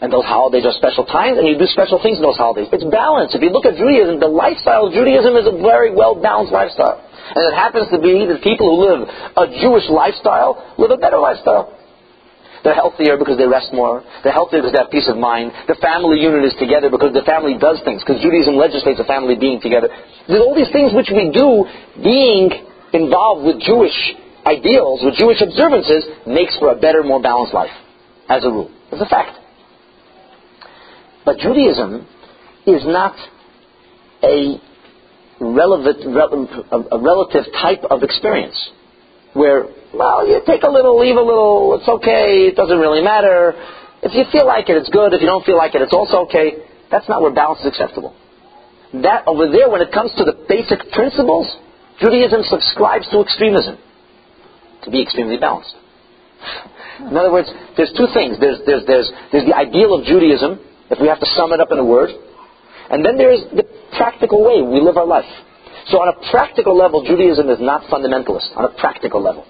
[0.00, 2.66] And those holidays are special times, and you do special things in those holidays.
[2.72, 3.36] It's balanced.
[3.36, 6.98] If you look at Judaism, the lifestyle of Judaism is a very well balanced lifestyle.
[7.34, 11.18] And it happens to be that people who live a Jewish lifestyle live a better
[11.18, 11.78] lifestyle.
[12.62, 14.04] They're healthier because they rest more.
[14.22, 15.50] They're healthier because they have peace of mind.
[15.66, 19.34] The family unit is together because the family does things, because Judaism legislates a family
[19.34, 19.88] being together.
[20.28, 21.66] There's all these things which we do
[21.98, 22.52] being
[22.92, 23.96] involved with Jewish
[24.46, 27.74] ideals, with Jewish observances, makes for a better, more balanced life,
[28.28, 28.70] as a rule.
[28.92, 29.38] It's a fact.
[31.24, 32.06] But Judaism
[32.66, 33.16] is not
[34.22, 34.60] a
[35.40, 38.56] relevant, a relative type of experience
[39.34, 39.64] where,
[39.94, 43.54] well, you take a little, leave a little, it's okay, it doesn't really matter.
[44.02, 45.12] If you feel like it, it's good.
[45.14, 46.68] If you don't feel like it, it's also okay.
[46.90, 48.14] That's not where balance is acceptable.
[48.92, 51.48] That over there, when it comes to the basic principles,
[52.00, 53.78] Judaism subscribes to extremism
[54.84, 55.74] to be extremely balanced.
[57.00, 58.36] In other words, there's two things.
[58.38, 60.60] There's, there's, there's, there's the ideal of Judaism,
[60.90, 62.10] if we have to sum it up in a word.
[62.90, 63.64] And then there's the
[64.02, 65.30] practical way we live our life.
[65.86, 69.46] So on a practical level, Judaism is not fundamentalist, on a practical level.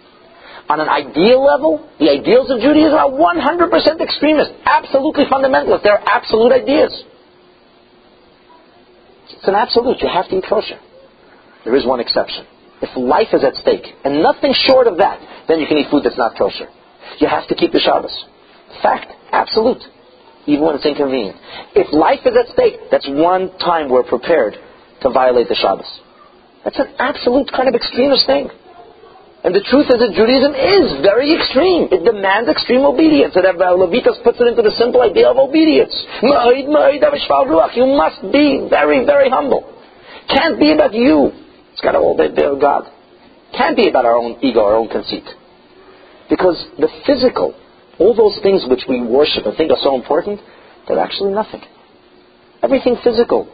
[0.68, 5.82] On an ideal level, the ideals of Judaism are 100% extremist, absolutely fundamentalist.
[5.82, 6.92] They're absolute ideas.
[9.32, 10.00] It's an absolute.
[10.00, 10.78] You have to eat kosher.
[11.64, 12.46] There is one exception.
[12.80, 16.04] If life is at stake, and nothing short of that, then you can eat food
[16.04, 16.68] that's not kosher.
[17.18, 18.12] You have to keep the Shabbos.
[18.82, 19.12] Fact.
[19.32, 19.82] Absolute
[20.46, 21.36] even when it's inconvenient.
[21.74, 24.56] If life is at stake, that's one time we're prepared
[25.02, 25.88] to violate the Shabbos.
[26.64, 28.50] That's an absolute kind of extremist thing.
[29.42, 31.90] And the truth is that Judaism is very extreme.
[31.90, 33.34] It demands extreme obedience.
[33.34, 35.90] And Levitas puts it into the simple idea of obedience.
[36.22, 36.30] You
[37.90, 39.66] must be very, very humble.
[40.30, 41.32] Can't be about you.
[41.74, 42.86] It's got to be about God.
[43.56, 45.26] Can't be about our own ego, our own conceit.
[46.30, 47.58] Because the physical
[48.02, 50.40] all those things which we worship and think are so important,
[50.88, 51.62] they're actually nothing.
[52.62, 53.46] Everything physical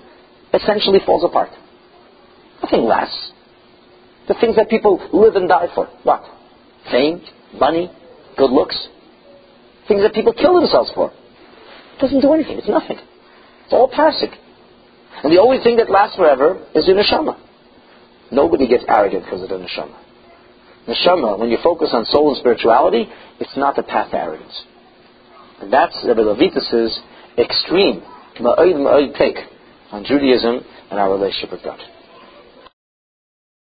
[0.54, 1.50] essentially falls apart.
[2.62, 3.32] Nothing lasts.
[4.26, 5.86] The things that people live and die for.
[6.02, 6.22] What?
[6.90, 7.20] Fame,
[7.54, 7.92] money,
[8.38, 8.88] good looks.
[9.86, 11.10] Things that people kill themselves for.
[11.10, 12.58] It doesn't do anything.
[12.58, 12.98] It's nothing.
[13.64, 14.32] It's all passing.
[15.22, 17.38] And the only thing that lasts forever is your neshama.
[18.32, 20.07] Nobody gets arrogant because of the neshama
[20.88, 23.06] neshama, when you focus on soul and spirituality,
[23.38, 24.64] it's not a path to arrogance.
[25.60, 26.98] And that's Rebbe Levitas'
[27.36, 28.00] extreme,
[28.40, 29.36] ma'od ma'od take
[29.92, 31.78] on Judaism and our relationship with God.